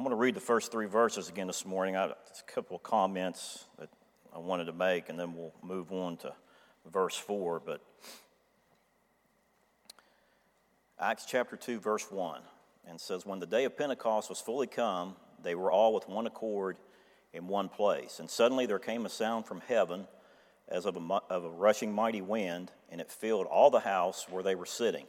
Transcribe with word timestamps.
I'm 0.00 0.04
going 0.04 0.16
to 0.16 0.16
read 0.16 0.34
the 0.34 0.40
first 0.40 0.72
three 0.72 0.86
verses 0.86 1.28
again 1.28 1.46
this 1.46 1.66
morning. 1.66 1.94
I, 1.94 2.06
just 2.26 2.44
a 2.48 2.50
couple 2.50 2.74
of 2.74 2.82
comments 2.82 3.66
that 3.78 3.90
I 4.34 4.38
wanted 4.38 4.64
to 4.64 4.72
make, 4.72 5.10
and 5.10 5.20
then 5.20 5.34
we'll 5.34 5.52
move 5.62 5.92
on 5.92 6.16
to 6.16 6.32
verse 6.90 7.14
4. 7.14 7.60
But 7.60 7.82
Acts 10.98 11.26
chapter 11.26 11.54
2, 11.54 11.80
verse 11.80 12.10
1, 12.10 12.40
and 12.88 12.98
says, 12.98 13.26
When 13.26 13.40
the 13.40 13.46
day 13.46 13.66
of 13.66 13.76
Pentecost 13.76 14.30
was 14.30 14.40
fully 14.40 14.66
come, 14.66 15.16
they 15.42 15.54
were 15.54 15.70
all 15.70 15.92
with 15.92 16.08
one 16.08 16.26
accord 16.26 16.78
in 17.34 17.46
one 17.46 17.68
place. 17.68 18.20
And 18.20 18.30
suddenly 18.30 18.64
there 18.64 18.78
came 18.78 19.04
a 19.04 19.10
sound 19.10 19.44
from 19.44 19.60
heaven 19.68 20.06
as 20.66 20.86
of 20.86 20.96
a, 20.96 21.20
of 21.28 21.44
a 21.44 21.50
rushing 21.50 21.92
mighty 21.92 22.22
wind, 22.22 22.72
and 22.90 23.02
it 23.02 23.10
filled 23.10 23.44
all 23.44 23.68
the 23.68 23.80
house 23.80 24.26
where 24.30 24.42
they 24.42 24.54
were 24.54 24.64
sitting. 24.64 25.04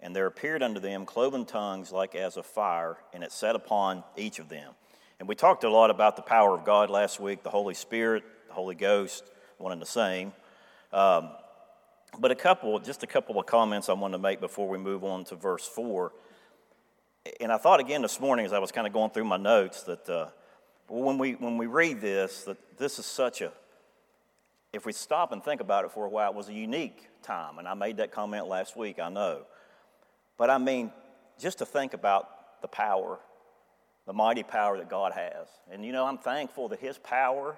And 0.00 0.14
there 0.14 0.26
appeared 0.26 0.62
unto 0.62 0.80
them 0.80 1.06
cloven 1.06 1.46
tongues 1.46 1.90
like 1.90 2.14
as 2.14 2.36
of 2.36 2.46
fire, 2.46 2.98
and 3.12 3.24
it 3.24 3.32
sat 3.32 3.56
upon 3.56 4.04
each 4.16 4.38
of 4.38 4.48
them. 4.48 4.74
And 5.18 5.28
we 5.28 5.34
talked 5.34 5.64
a 5.64 5.70
lot 5.70 5.90
about 5.90 6.16
the 6.16 6.22
power 6.22 6.54
of 6.54 6.64
God 6.64 6.90
last 6.90 7.18
week, 7.18 7.42
the 7.42 7.50
Holy 7.50 7.74
Spirit, 7.74 8.24
the 8.48 8.54
Holy 8.54 8.74
Ghost, 8.74 9.24
one 9.58 9.72
and 9.72 9.80
the 9.80 9.86
same. 9.86 10.32
Um, 10.92 11.30
but 12.18 12.30
a 12.30 12.34
couple, 12.34 12.78
just 12.78 13.02
a 13.02 13.06
couple 13.06 13.38
of 13.38 13.46
comments 13.46 13.88
I 13.88 13.94
want 13.94 14.12
to 14.12 14.18
make 14.18 14.40
before 14.40 14.68
we 14.68 14.78
move 14.78 15.04
on 15.04 15.24
to 15.24 15.36
verse 15.36 15.66
4. 15.66 16.12
And 17.40 17.50
I 17.50 17.56
thought 17.56 17.80
again 17.80 18.02
this 18.02 18.20
morning 18.20 18.46
as 18.46 18.52
I 18.52 18.58
was 18.58 18.72
kind 18.72 18.86
of 18.86 18.92
going 18.92 19.10
through 19.10 19.24
my 19.24 19.36
notes 19.36 19.82
that 19.84 20.08
uh, 20.08 20.28
when, 20.88 21.18
we, 21.18 21.32
when 21.32 21.58
we 21.58 21.66
read 21.66 22.00
this, 22.00 22.44
that 22.44 22.78
this 22.78 22.98
is 22.98 23.06
such 23.06 23.40
a, 23.40 23.52
if 24.72 24.86
we 24.86 24.92
stop 24.92 25.32
and 25.32 25.42
think 25.42 25.60
about 25.60 25.84
it 25.84 25.90
for 25.90 26.04
a 26.04 26.08
while, 26.08 26.30
it 26.30 26.36
was 26.36 26.48
a 26.48 26.54
unique 26.54 27.08
time. 27.22 27.58
And 27.58 27.66
I 27.66 27.74
made 27.74 27.96
that 27.96 28.12
comment 28.12 28.46
last 28.46 28.76
week, 28.76 28.98
I 28.98 29.08
know. 29.08 29.42
But 30.38 30.50
I 30.50 30.58
mean, 30.58 30.92
just 31.38 31.58
to 31.58 31.66
think 31.66 31.94
about 31.94 32.60
the 32.62 32.68
power, 32.68 33.18
the 34.06 34.12
mighty 34.12 34.42
power 34.42 34.78
that 34.78 34.88
God 34.88 35.12
has. 35.12 35.48
And 35.70 35.84
you 35.84 35.92
know, 35.92 36.06
I'm 36.06 36.18
thankful 36.18 36.68
that 36.68 36.80
His 36.80 36.98
power, 36.98 37.56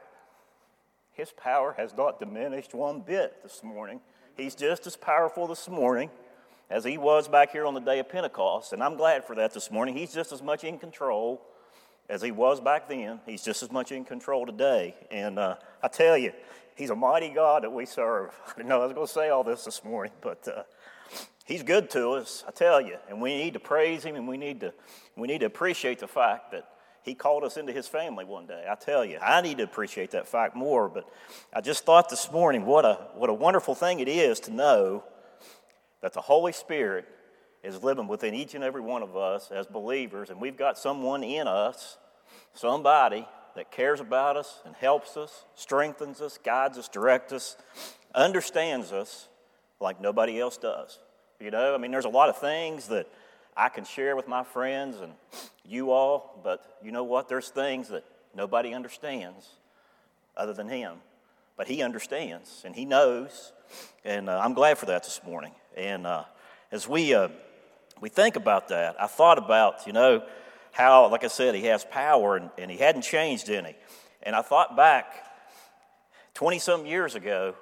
His 1.12 1.32
power 1.32 1.74
has 1.76 1.96
not 1.96 2.18
diminished 2.18 2.74
one 2.74 3.00
bit 3.00 3.42
this 3.42 3.62
morning. 3.62 4.00
He's 4.36 4.54
just 4.54 4.86
as 4.86 4.96
powerful 4.96 5.46
this 5.46 5.68
morning 5.68 6.10
as 6.70 6.84
He 6.84 6.98
was 6.98 7.28
back 7.28 7.50
here 7.52 7.66
on 7.66 7.74
the 7.74 7.80
day 7.80 7.98
of 7.98 8.08
Pentecost. 8.08 8.72
And 8.72 8.82
I'm 8.82 8.96
glad 8.96 9.24
for 9.24 9.34
that 9.36 9.52
this 9.54 9.70
morning. 9.70 9.96
He's 9.96 10.14
just 10.14 10.32
as 10.32 10.42
much 10.42 10.64
in 10.64 10.78
control 10.78 11.42
as 12.08 12.22
He 12.22 12.30
was 12.30 12.60
back 12.60 12.88
then. 12.88 13.20
He's 13.26 13.42
just 13.42 13.62
as 13.62 13.72
much 13.72 13.92
in 13.92 14.04
control 14.04 14.46
today. 14.46 14.94
And 15.10 15.38
uh, 15.38 15.56
I 15.82 15.88
tell 15.88 16.16
you, 16.16 16.32
He's 16.76 16.90
a 16.90 16.96
mighty 16.96 17.30
God 17.30 17.64
that 17.64 17.70
we 17.70 17.86
serve. 17.86 18.30
I 18.46 18.52
didn't 18.56 18.68
know 18.68 18.80
I 18.80 18.84
was 18.84 18.94
going 18.94 19.06
to 19.06 19.12
say 19.12 19.30
all 19.30 19.44
this 19.44 19.64
this 19.64 19.84
morning, 19.84 20.12
but. 20.20 20.46
Uh, 20.46 20.62
He's 21.44 21.62
good 21.62 21.88
to 21.90 22.10
us, 22.10 22.44
I 22.46 22.50
tell 22.50 22.80
you, 22.80 22.98
and 23.08 23.22
we 23.22 23.34
need 23.36 23.54
to 23.54 23.60
praise 23.60 24.04
him 24.04 24.16
and 24.16 24.28
we 24.28 24.36
need 24.36 24.60
to, 24.60 24.74
we 25.16 25.26
need 25.26 25.38
to 25.40 25.46
appreciate 25.46 25.98
the 25.98 26.06
fact 26.06 26.52
that 26.52 26.68
he 27.02 27.14
called 27.14 27.42
us 27.42 27.56
into 27.56 27.72
his 27.72 27.88
family 27.88 28.26
one 28.26 28.46
day. 28.46 28.66
I 28.68 28.74
tell 28.74 29.02
you, 29.02 29.18
I 29.18 29.40
need 29.40 29.56
to 29.58 29.64
appreciate 29.64 30.10
that 30.10 30.28
fact 30.28 30.54
more, 30.54 30.90
but 30.90 31.08
I 31.52 31.62
just 31.62 31.86
thought 31.86 32.10
this 32.10 32.30
morning 32.30 32.66
what 32.66 32.84
a, 32.84 32.94
what 33.14 33.30
a 33.30 33.34
wonderful 33.34 33.74
thing 33.74 34.00
it 34.00 34.08
is 34.08 34.40
to 34.40 34.50
know 34.52 35.04
that 36.02 36.12
the 36.12 36.20
Holy 36.20 36.52
Spirit 36.52 37.06
is 37.64 37.82
living 37.82 38.08
within 38.08 38.34
each 38.34 38.54
and 38.54 38.62
every 38.62 38.82
one 38.82 39.02
of 39.02 39.16
us 39.16 39.50
as 39.50 39.66
believers, 39.66 40.28
and 40.28 40.40
we've 40.40 40.58
got 40.58 40.78
someone 40.78 41.24
in 41.24 41.48
us, 41.48 41.96
somebody 42.52 43.26
that 43.56 43.70
cares 43.72 44.00
about 44.00 44.36
us 44.36 44.60
and 44.66 44.76
helps 44.76 45.16
us, 45.16 45.46
strengthens 45.54 46.20
us, 46.20 46.38
guides 46.38 46.76
us, 46.76 46.88
directs 46.88 47.32
us, 47.32 47.56
understands 48.14 48.92
us 48.92 49.28
like 49.80 50.00
nobody 50.00 50.40
else 50.40 50.56
does. 50.56 50.98
You 51.40 51.50
know, 51.50 51.74
I 51.74 51.78
mean, 51.78 51.90
there's 51.90 52.04
a 52.04 52.10
lot 52.10 52.28
of 52.28 52.38
things 52.38 52.88
that 52.88 53.06
I 53.56 53.68
can 53.68 53.84
share 53.84 54.16
with 54.16 54.28
my 54.28 54.44
friends 54.44 54.96
and 55.00 55.12
you 55.64 55.90
all, 55.90 56.40
but 56.42 56.78
you 56.82 56.92
know 56.92 57.04
what? 57.04 57.28
There's 57.28 57.48
things 57.48 57.88
that 57.88 58.04
nobody 58.34 58.74
understands 58.74 59.48
other 60.36 60.52
than 60.52 60.68
Him. 60.68 60.96
But 61.56 61.68
He 61.68 61.82
understands 61.82 62.62
and 62.64 62.74
He 62.74 62.84
knows, 62.84 63.52
and 64.04 64.28
uh, 64.28 64.40
I'm 64.42 64.54
glad 64.54 64.78
for 64.78 64.86
that 64.86 65.04
this 65.04 65.20
morning. 65.24 65.52
And 65.76 66.06
uh, 66.06 66.24
as 66.72 66.88
we, 66.88 67.14
uh, 67.14 67.28
we 68.00 68.08
think 68.08 68.36
about 68.36 68.68
that, 68.68 69.00
I 69.00 69.06
thought 69.06 69.38
about, 69.38 69.86
you 69.86 69.92
know, 69.92 70.22
how, 70.72 71.08
like 71.08 71.24
I 71.24 71.28
said, 71.28 71.54
He 71.54 71.64
has 71.64 71.84
power 71.84 72.36
and, 72.36 72.50
and 72.58 72.70
He 72.70 72.78
hadn't 72.78 73.02
changed 73.02 73.50
any. 73.50 73.76
And 74.22 74.34
I 74.34 74.42
thought 74.42 74.76
back 74.76 75.24
20 76.34 76.58
some 76.58 76.86
years 76.86 77.14
ago, 77.14 77.54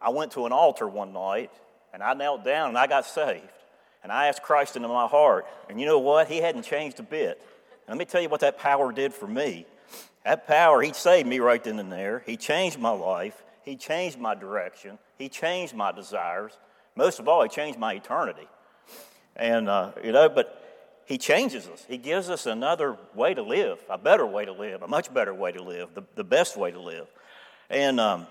I 0.00 0.10
went 0.10 0.32
to 0.32 0.46
an 0.46 0.52
altar 0.52 0.88
one 0.88 1.12
night 1.12 1.50
and 1.92 2.02
I 2.02 2.14
knelt 2.14 2.44
down 2.44 2.70
and 2.70 2.78
I 2.78 2.86
got 2.86 3.06
saved. 3.06 3.42
And 4.02 4.10
I 4.10 4.28
asked 4.28 4.42
Christ 4.42 4.76
into 4.76 4.88
my 4.88 5.06
heart. 5.06 5.46
And 5.68 5.78
you 5.78 5.86
know 5.86 5.98
what? 5.98 6.28
He 6.28 6.38
hadn't 6.38 6.62
changed 6.62 7.00
a 7.00 7.02
bit. 7.02 7.40
And 7.86 7.88
let 7.88 7.98
me 7.98 8.04
tell 8.06 8.22
you 8.22 8.28
what 8.28 8.40
that 8.40 8.58
power 8.58 8.92
did 8.92 9.12
for 9.12 9.26
me. 9.26 9.66
That 10.24 10.46
power, 10.46 10.80
He 10.80 10.92
saved 10.92 11.28
me 11.28 11.38
right 11.38 11.62
then 11.62 11.78
and 11.78 11.92
there. 11.92 12.22
He 12.24 12.36
changed 12.36 12.78
my 12.78 12.90
life. 12.90 13.42
He 13.62 13.76
changed 13.76 14.18
my 14.18 14.34
direction. 14.34 14.98
He 15.18 15.28
changed 15.28 15.74
my 15.74 15.92
desires. 15.92 16.56
Most 16.96 17.18
of 17.18 17.28
all, 17.28 17.42
He 17.42 17.48
changed 17.48 17.78
my 17.78 17.94
eternity. 17.94 18.48
And, 19.36 19.68
uh, 19.68 19.92
you 20.02 20.12
know, 20.12 20.28
but 20.28 21.02
He 21.04 21.18
changes 21.18 21.66
us. 21.68 21.84
He 21.86 21.98
gives 21.98 22.30
us 22.30 22.46
another 22.46 22.96
way 23.14 23.34
to 23.34 23.42
live, 23.42 23.78
a 23.90 23.98
better 23.98 24.26
way 24.26 24.46
to 24.46 24.52
live, 24.52 24.82
a 24.82 24.88
much 24.88 25.12
better 25.12 25.34
way 25.34 25.52
to 25.52 25.62
live, 25.62 25.90
the, 25.94 26.02
the 26.14 26.24
best 26.24 26.56
way 26.56 26.70
to 26.70 26.80
live. 26.80 27.06
And, 27.68 28.00
um, 28.00 28.26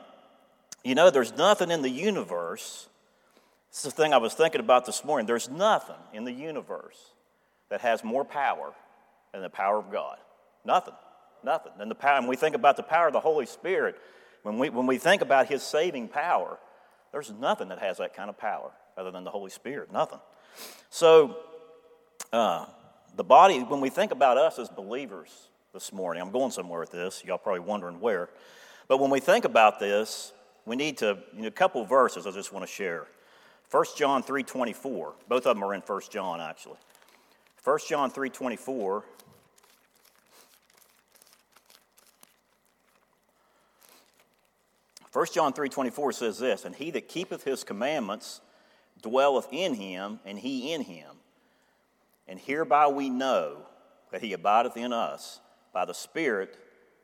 you 0.83 0.95
know, 0.95 1.09
there's 1.09 1.35
nothing 1.35 1.71
in 1.71 1.81
the 1.81 1.89
universe 1.89 2.89
this 3.69 3.85
is 3.85 3.93
the 3.93 4.01
thing 4.01 4.13
I 4.13 4.17
was 4.17 4.33
thinking 4.33 4.61
about 4.61 4.85
this 4.85 5.05
morning. 5.05 5.27
There's 5.27 5.49
nothing 5.49 5.95
in 6.11 6.23
the 6.23 6.31
universe 6.31 6.97
that 7.69 7.81
has 7.81 8.03
more 8.03 8.25
power 8.25 8.73
than 9.31 9.43
the 9.43 9.49
power 9.49 9.77
of 9.77 9.91
God. 9.91 10.17
Nothing. 10.65 10.95
Nothing. 11.43 11.73
And 11.79 11.89
the 11.89 11.95
power, 11.95 12.19
when 12.19 12.29
we 12.29 12.35
think 12.35 12.55
about 12.55 12.77
the 12.77 12.83
power 12.83 13.07
of 13.07 13.13
the 13.13 13.19
Holy 13.19 13.45
Spirit, 13.45 13.95
when 14.41 14.57
we, 14.57 14.69
when 14.69 14.87
we 14.87 14.97
think 14.97 15.21
about 15.21 15.47
His 15.47 15.61
saving 15.61 16.07
power, 16.07 16.57
there's 17.11 17.31
nothing 17.31 17.69
that 17.69 17.79
has 17.79 17.97
that 17.97 18.15
kind 18.15 18.29
of 18.29 18.37
power 18.37 18.71
other 18.97 19.11
than 19.11 19.23
the 19.23 19.29
Holy 19.29 19.51
Spirit. 19.51 19.91
Nothing. 19.91 20.19
So, 20.89 21.37
uh, 22.33 22.65
the 23.15 23.23
body, 23.23 23.59
when 23.59 23.81
we 23.81 23.89
think 23.89 24.11
about 24.11 24.37
us 24.37 24.57
as 24.57 24.69
believers 24.69 25.29
this 25.73 25.93
morning, 25.93 26.21
I'm 26.21 26.31
going 26.31 26.51
somewhere 26.51 26.79
with 26.79 26.91
this. 26.91 27.23
Y'all 27.23 27.37
probably 27.37 27.61
wondering 27.61 27.99
where. 27.99 28.29
But 28.87 28.99
when 28.99 29.11
we 29.11 29.19
think 29.19 29.45
about 29.45 29.79
this, 29.79 30.33
we 30.69 30.75
need 30.75 30.99
to, 30.99 31.17
you 31.35 31.41
know, 31.41 31.47
a 31.47 31.51
couple 31.51 31.83
verses 31.83 32.27
I 32.27 32.31
just 32.31 32.53
want 32.53 32.65
to 32.65 32.71
share. 32.71 33.07
1 33.71 33.85
John 33.97 34.21
3.24. 34.21 35.13
Both 35.27 35.47
of 35.47 35.55
them 35.55 35.63
are 35.63 35.73
in 35.73 35.81
1 35.81 36.01
John, 36.11 36.39
actually. 36.39 36.77
1 37.63 37.79
John 37.87 38.11
3.24. 38.11 39.03
First 45.09 45.33
John 45.33 45.53
3:24 45.53 46.13
says 46.13 46.37
this, 46.37 46.65
and 46.65 46.75
he 46.75 46.91
that 46.91 47.09
keepeth 47.09 47.43
his 47.43 47.63
commandments 47.63 48.41
dwelleth 49.01 49.47
in 49.51 49.73
him, 49.73 50.19
and 50.23 50.37
he 50.37 50.71
in 50.71 50.83
him. 50.83 51.15
And 52.27 52.39
hereby 52.39 52.87
we 52.87 53.09
know 53.09 53.63
that 54.11 54.21
he 54.21 54.33
abideth 54.33 54.77
in 54.77 54.93
us 54.93 55.39
by 55.73 55.85
the 55.85 55.95
Spirit 55.95 56.55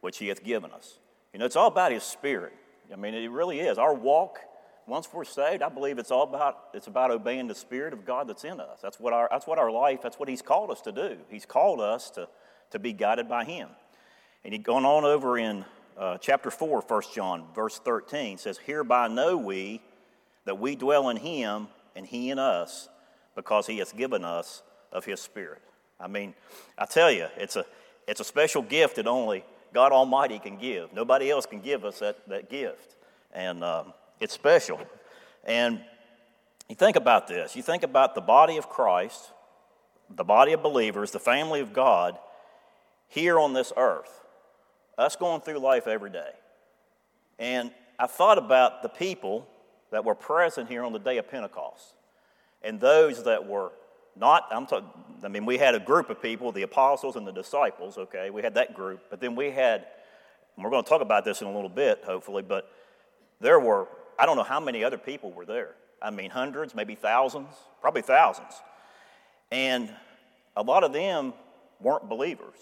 which 0.01 0.19
he 0.19 0.27
hath 0.27 0.43
given 0.43 0.69
us. 0.71 0.99
You 1.33 1.39
know, 1.39 1.45
it's 1.45 1.55
all 1.55 1.67
about 1.67 1.91
his 1.91 2.03
spirit. 2.03 2.53
I 2.91 2.95
mean, 2.95 3.13
it 3.13 3.29
really 3.29 3.59
is. 3.59 3.77
Our 3.77 3.93
walk 3.93 4.39
once 4.87 5.07
we're 5.11 5.25
saved, 5.25 5.63
I 5.63 5.69
believe 5.69 5.97
it's 5.97 6.11
all 6.11 6.23
about 6.23 6.69
it's 6.73 6.87
about 6.87 7.11
obeying 7.11 7.47
the 7.47 7.55
Spirit 7.55 7.93
of 7.93 8.05
God 8.05 8.27
that's 8.27 8.43
in 8.43 8.59
us. 8.59 8.79
That's 8.81 8.99
what 8.99 9.13
our 9.13 9.27
that's 9.31 9.47
what 9.47 9.57
our 9.57 9.71
life, 9.71 10.01
that's 10.01 10.19
what 10.19 10.29
He's 10.29 10.41
called 10.41 10.69
us 10.69 10.81
to 10.81 10.91
do. 10.91 11.17
He's 11.29 11.45
called 11.45 11.81
us 11.81 12.09
to, 12.11 12.27
to 12.71 12.79
be 12.79 12.93
guided 12.93 13.27
by 13.27 13.45
Him. 13.45 13.69
And 14.43 14.53
he 14.53 14.59
gone 14.59 14.85
on 14.85 15.03
over 15.05 15.39
in 15.39 15.65
uh, 15.97 16.19
chapter 16.19 16.51
4, 16.51 16.81
1 16.87 17.01
John, 17.15 17.45
verse 17.55 17.79
13, 17.79 18.37
says, 18.37 18.59
Hereby 18.59 19.07
know 19.07 19.37
we 19.37 19.81
that 20.45 20.59
we 20.59 20.75
dwell 20.75 21.09
in 21.09 21.17
him 21.17 21.67
and 21.95 22.05
he 22.05 22.29
in 22.29 22.37
us, 22.37 22.87
because 23.35 23.65
he 23.65 23.79
has 23.79 23.91
given 23.91 24.23
us 24.23 24.61
of 24.91 25.05
his 25.05 25.19
spirit. 25.19 25.61
I 25.99 26.07
mean, 26.07 26.35
I 26.77 26.85
tell 26.85 27.11
you, 27.11 27.27
it's 27.37 27.55
a 27.55 27.65
it's 28.07 28.19
a 28.19 28.23
special 28.23 28.61
gift 28.61 28.97
that 28.97 29.07
only 29.07 29.43
God 29.75 29.91
Almighty 29.91 30.39
can 30.39 30.55
give. 30.55 30.93
Nobody 30.93 31.29
else 31.29 31.45
can 31.45 31.59
give 31.59 31.83
us 31.83 31.99
that, 31.99 32.29
that 32.29 32.49
gift. 32.49 32.95
And 33.33 33.61
um, 33.61 33.91
it's 34.21 34.33
special. 34.33 34.79
And 35.43 35.81
you 36.69 36.77
think 36.77 36.95
about 36.95 37.27
this. 37.27 37.57
You 37.57 37.61
think 37.61 37.83
about 37.83 38.15
the 38.15 38.21
body 38.21 38.55
of 38.55 38.69
Christ, 38.69 39.31
the 40.09 40.23
body 40.23 40.53
of 40.53 40.63
believers, 40.63 41.11
the 41.11 41.19
family 41.19 41.59
of 41.59 41.73
God 41.73 42.17
here 43.09 43.37
on 43.37 43.51
this 43.51 43.73
earth, 43.75 44.23
us 44.97 45.17
going 45.17 45.41
through 45.41 45.59
life 45.59 45.87
every 45.87 46.09
day. 46.09 46.31
And 47.37 47.69
I 47.99 48.07
thought 48.07 48.37
about 48.37 48.81
the 48.81 48.87
people 48.87 49.45
that 49.91 50.05
were 50.05 50.15
present 50.15 50.69
here 50.69 50.85
on 50.85 50.93
the 50.93 50.99
day 50.99 51.17
of 51.17 51.29
Pentecost 51.29 51.95
and 52.63 52.79
those 52.79 53.25
that 53.25 53.45
were 53.45 53.73
not, 54.17 54.47
I'm 54.51 54.65
talking, 54.65 54.89
I 55.23 55.27
mean, 55.27 55.45
we 55.45 55.57
had 55.57 55.75
a 55.75 55.79
group 55.79 56.09
of 56.09 56.21
people, 56.21 56.51
the 56.51 56.61
apostles 56.61 57.15
and 57.15 57.25
the 57.27 57.31
disciples, 57.31 57.97
okay? 57.97 58.29
We 58.29 58.41
had 58.41 58.53
that 58.55 58.73
group, 58.73 59.05
but 59.09 59.19
then 59.19 59.35
we 59.35 59.51
had, 59.51 59.85
and 60.55 60.63
we're 60.63 60.69
going 60.69 60.83
to 60.83 60.89
talk 60.89 61.01
about 61.01 61.25
this 61.25 61.41
in 61.41 61.47
a 61.47 61.53
little 61.53 61.69
bit, 61.69 62.03
hopefully, 62.05 62.43
but 62.43 62.71
there 63.41 63.59
were 63.59 63.87
I 64.17 64.25
don't 64.25 64.37
know 64.37 64.43
how 64.43 64.59
many 64.59 64.83
other 64.83 64.97
people 64.97 65.31
were 65.31 65.45
there. 65.45 65.71
I 66.01 66.09
mean, 66.09 66.29
hundreds, 66.29 66.75
maybe 66.75 66.95
thousands, 66.95 67.53
probably 67.81 68.01
thousands. 68.01 68.53
And 69.51 69.93
a 70.55 70.61
lot 70.61 70.83
of 70.83 70.93
them 70.93 71.33
weren't 71.79 72.07
believers. 72.09 72.57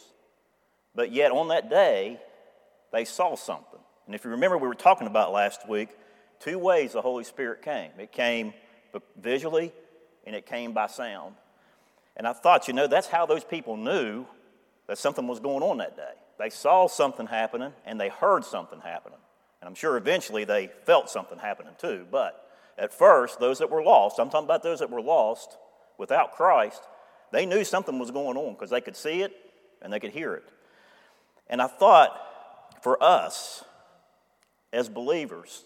But 0.96 1.12
yet 1.12 1.32
on 1.32 1.50
that 1.50 1.70
day, 1.70 2.20
they 2.92 3.06
saw 3.06 3.36
something. 3.36 3.80
And 4.06 4.16
if 4.16 4.24
you 4.24 4.32
remember, 4.32 4.58
we 4.58 4.68
were 4.68 4.76
talking 4.76 5.08
about 5.08 5.32
last 5.32 5.68
week 5.68 5.90
two 6.40 6.60
ways 6.60 6.94
the 6.94 7.02
Holy 7.02 7.24
Spirit 7.24 7.62
came 7.62 7.92
it 7.98 8.12
came 8.12 8.54
visually, 9.20 9.72
and 10.26 10.36
it 10.36 10.46
came 10.46 10.74
by 10.74 10.88
sound. 10.88 11.36
And 12.16 12.28
I 12.28 12.34
thought, 12.34 12.68
you 12.68 12.74
know, 12.74 12.88
that's 12.88 13.08
how 13.08 13.26
those 13.26 13.44
people 13.44 13.78
knew 13.78 14.26
that 14.88 14.98
something 14.98 15.28
was 15.28 15.40
going 15.40 15.64
on 15.64 15.78
that 15.78 15.96
day. 15.96 16.14
They 16.38 16.50
saw 16.50 16.88
something 16.88 17.26
happening 17.26 17.74
and 17.86 18.00
they 18.00 18.10
heard 18.10 18.44
something 18.46 18.82
happening. 18.82 19.20
And 19.62 19.68
I'm 19.68 19.76
sure 19.76 19.98
eventually 19.98 20.44
they 20.44 20.70
felt 20.86 21.10
something 21.10 21.40
happening 21.40 21.74
too. 21.78 22.06
But 22.12 22.40
at 22.78 22.94
first, 22.94 23.40
those 23.40 23.60
that 23.60 23.70
were 23.70 23.84
lost, 23.84 24.20
I'm 24.20 24.30
talking 24.30 24.46
about 24.46 24.64
those 24.64 24.80
that 24.80 24.90
were 24.90 25.02
lost 25.02 25.58
without 25.98 26.34
Christ, 26.34 26.82
they 27.32 27.46
knew 27.46 27.64
something 27.64 27.98
was 27.98 28.12
going 28.12 28.38
on 28.38 28.54
because 28.54 28.70
they 28.70 28.82
could 28.82 28.96
see 28.96 29.22
it 29.22 29.34
and 29.82 29.92
they 29.92 30.00
could 30.00 30.12
hear 30.12 30.34
it. 30.34 30.44
And 31.48 31.62
I 31.62 31.68
thought 31.68 32.20
for 32.82 33.02
us 33.02 33.64
as 34.72 34.90
believers, 34.90 35.64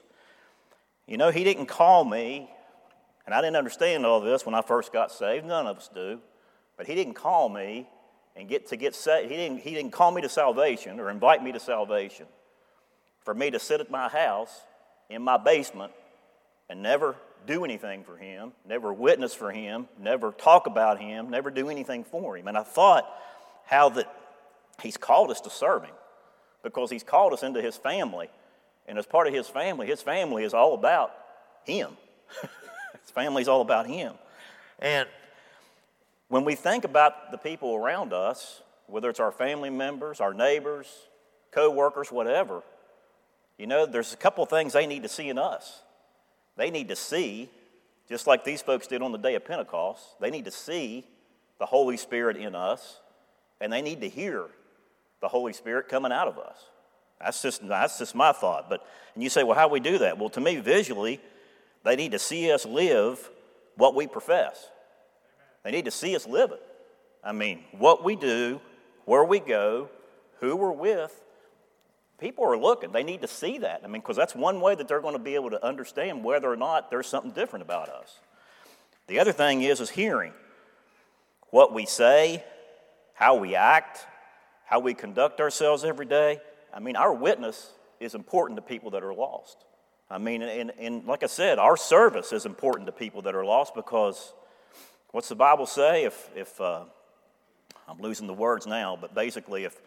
you 1.07 1.17
know, 1.17 1.31
He 1.31 1.43
didn't 1.43 1.67
call 1.67 2.03
me, 2.03 2.49
and 3.25 3.33
I 3.33 3.41
didn't 3.41 3.55
understand 3.55 4.05
all 4.05 4.19
this 4.19 4.45
when 4.45 4.53
I 4.53 4.61
first 4.61 4.91
got 4.91 5.11
saved. 5.11 5.45
None 5.45 5.65
of 5.65 5.77
us 5.77 5.89
do. 5.93 6.19
But 6.77 6.87
He 6.87 6.95
didn't 6.95 7.15
call 7.15 7.49
me 7.49 7.87
and 8.35 8.47
get 8.47 8.67
to 8.67 8.77
get 8.77 8.95
saved. 8.95 9.31
He 9.31 9.37
didn't, 9.37 9.59
he 9.59 9.71
didn't 9.73 9.91
call 9.91 10.11
me 10.11 10.21
to 10.21 10.29
salvation 10.29 10.99
or 10.99 11.09
invite 11.09 11.43
me 11.43 11.51
to 11.51 11.59
salvation 11.59 12.27
for 13.25 13.33
me 13.33 13.51
to 13.51 13.59
sit 13.59 13.81
at 13.81 13.91
my 13.91 14.07
house 14.07 14.61
in 15.09 15.21
my 15.21 15.37
basement 15.37 15.91
and 16.69 16.81
never 16.81 17.15
do 17.45 17.65
anything 17.65 18.03
for 18.03 18.17
him, 18.17 18.51
never 18.65 18.93
witness 18.93 19.33
for 19.33 19.51
him, 19.51 19.87
never 19.99 20.31
talk 20.31 20.67
about 20.67 20.99
him, 20.99 21.29
never 21.29 21.49
do 21.49 21.69
anything 21.69 22.03
for 22.03 22.37
him. 22.37 22.47
And 22.47 22.57
I 22.57 22.63
thought 22.63 23.05
how 23.65 23.89
that 23.89 24.13
he's 24.81 24.97
called 24.97 25.31
us 25.31 25.41
to 25.41 25.49
serve 25.49 25.83
him 25.83 25.95
because 26.63 26.89
he's 26.89 27.03
called 27.03 27.33
us 27.33 27.43
into 27.43 27.61
his 27.61 27.75
family. 27.75 28.29
And 28.87 28.97
as 28.97 29.05
part 29.05 29.27
of 29.27 29.33
his 29.33 29.47
family, 29.47 29.87
his 29.87 30.01
family 30.01 30.43
is 30.43 30.53
all 30.53 30.73
about 30.73 31.13
him. 31.65 31.91
his 32.41 33.11
family 33.11 33.41
is 33.41 33.47
all 33.47 33.61
about 33.61 33.87
him. 33.87 34.13
And 34.79 35.07
when 36.29 36.43
we 36.43 36.55
think 36.55 36.83
about 36.83 37.31
the 37.31 37.37
people 37.37 37.75
around 37.75 38.13
us, 38.13 38.61
whether 38.87 39.09
it's 39.09 39.19
our 39.19 39.31
family 39.31 39.69
members, 39.69 40.19
our 40.19 40.33
neighbors, 40.33 40.87
co 41.51 41.69
workers, 41.69 42.11
whatever, 42.11 42.63
you 43.57 43.67
know, 43.67 43.85
there's 43.85 44.13
a 44.13 44.17
couple 44.17 44.45
things 44.45 44.73
they 44.73 44.85
need 44.85 45.03
to 45.03 45.09
see 45.09 45.29
in 45.29 45.37
us. 45.37 45.81
They 46.57 46.69
need 46.69 46.89
to 46.89 46.95
see, 46.95 47.49
just 48.07 48.27
like 48.27 48.43
these 48.43 48.61
folks 48.61 48.87
did 48.87 49.01
on 49.01 49.11
the 49.11 49.17
day 49.17 49.35
of 49.35 49.45
Pentecost, 49.45 50.03
they 50.19 50.29
need 50.29 50.45
to 50.45 50.51
see 50.51 51.05
the 51.59 51.65
Holy 51.65 51.97
Spirit 51.97 52.37
in 52.37 52.55
us, 52.55 52.99
and 53.59 53.71
they 53.73 53.81
need 53.81 54.01
to 54.01 54.09
hear 54.09 54.45
the 55.21 55.27
Holy 55.27 55.53
Spirit 55.53 55.87
coming 55.87 56.11
out 56.11 56.27
of 56.27 56.37
us. 56.37 56.57
That's 57.19 57.41
just, 57.41 57.67
that's 57.67 57.97
just 57.97 58.13
my 58.13 58.31
thought. 58.31 58.69
But, 58.69 58.85
and 59.15 59.23
you 59.23 59.29
say, 59.29 59.43
well, 59.43 59.57
how 59.57 59.67
do 59.67 59.73
we 59.73 59.79
do 59.79 59.97
that? 59.99 60.19
Well, 60.19 60.29
to 60.29 60.41
me, 60.41 60.57
visually, 60.57 61.19
they 61.83 61.95
need 61.95 62.11
to 62.11 62.19
see 62.19 62.51
us 62.51 62.65
live 62.65 63.29
what 63.75 63.95
we 63.95 64.05
profess. 64.05 64.69
They 65.67 65.71
need 65.71 65.83
to 65.83 65.91
see 65.91 66.15
us 66.15 66.25
live 66.25 66.51
it. 66.51 66.63
I 67.21 67.33
mean, 67.33 67.59
what 67.77 68.01
we 68.01 68.15
do, 68.15 68.61
where 69.03 69.25
we 69.25 69.41
go, 69.41 69.89
who 70.39 70.55
we're 70.55 70.71
with, 70.71 71.13
people 72.21 72.45
are 72.45 72.57
looking. 72.57 72.93
They 72.93 73.03
need 73.03 73.19
to 73.23 73.27
see 73.27 73.57
that. 73.57 73.81
I 73.83 73.87
mean, 73.87 74.01
because 74.01 74.15
that's 74.15 74.33
one 74.33 74.61
way 74.61 74.75
that 74.75 74.87
they're 74.87 75.01
going 75.01 75.17
to 75.17 75.19
be 75.19 75.35
able 75.35 75.49
to 75.49 75.61
understand 75.61 76.23
whether 76.23 76.49
or 76.49 76.55
not 76.55 76.89
there's 76.89 77.07
something 77.07 77.31
different 77.31 77.63
about 77.63 77.89
us. 77.89 78.17
The 79.07 79.19
other 79.19 79.33
thing 79.33 79.61
is 79.61 79.81
is 79.81 79.89
hearing 79.89 80.31
what 81.49 81.73
we 81.73 81.85
say, 81.85 82.45
how 83.13 83.35
we 83.35 83.53
act, 83.53 84.07
how 84.63 84.79
we 84.79 84.93
conduct 84.93 85.41
ourselves 85.41 85.83
every 85.83 86.05
day. 86.05 86.39
I 86.73 86.79
mean, 86.79 86.95
our 86.95 87.13
witness 87.13 87.73
is 87.99 88.15
important 88.15 88.55
to 88.55 88.61
people 88.61 88.91
that 88.91 89.03
are 89.03 89.13
lost. 89.13 89.65
I 90.09 90.17
mean, 90.17 90.43
and, 90.43 90.71
and 90.79 91.05
like 91.05 91.23
I 91.23 91.27
said, 91.27 91.59
our 91.59 91.75
service 91.75 92.31
is 92.31 92.45
important 92.45 92.85
to 92.85 92.93
people 92.93 93.23
that 93.23 93.35
are 93.35 93.43
lost 93.43 93.75
because 93.75 94.31
what's 95.17 95.29
the 95.29 95.35
Bible 95.35 95.65
say? 95.65 96.03
If, 96.03 96.29
if 96.35 96.61
uh, 96.61 96.83
I'm 97.87 97.99
losing 97.99 98.27
the 98.27 98.35
words 98.35 98.67
now, 98.67 98.95
but 99.01 99.15
basically, 99.15 99.63
if 99.63 99.81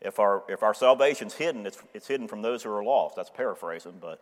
if 0.00 0.18
our, 0.18 0.42
if 0.48 0.64
our 0.64 0.74
salvation's 0.74 1.34
hidden, 1.34 1.64
it's, 1.64 1.78
it's 1.94 2.08
hidden 2.08 2.26
from 2.26 2.42
those 2.42 2.64
who 2.64 2.72
are 2.72 2.82
lost. 2.82 3.14
That's 3.14 3.30
paraphrasing, 3.30 3.98
but 4.00 4.20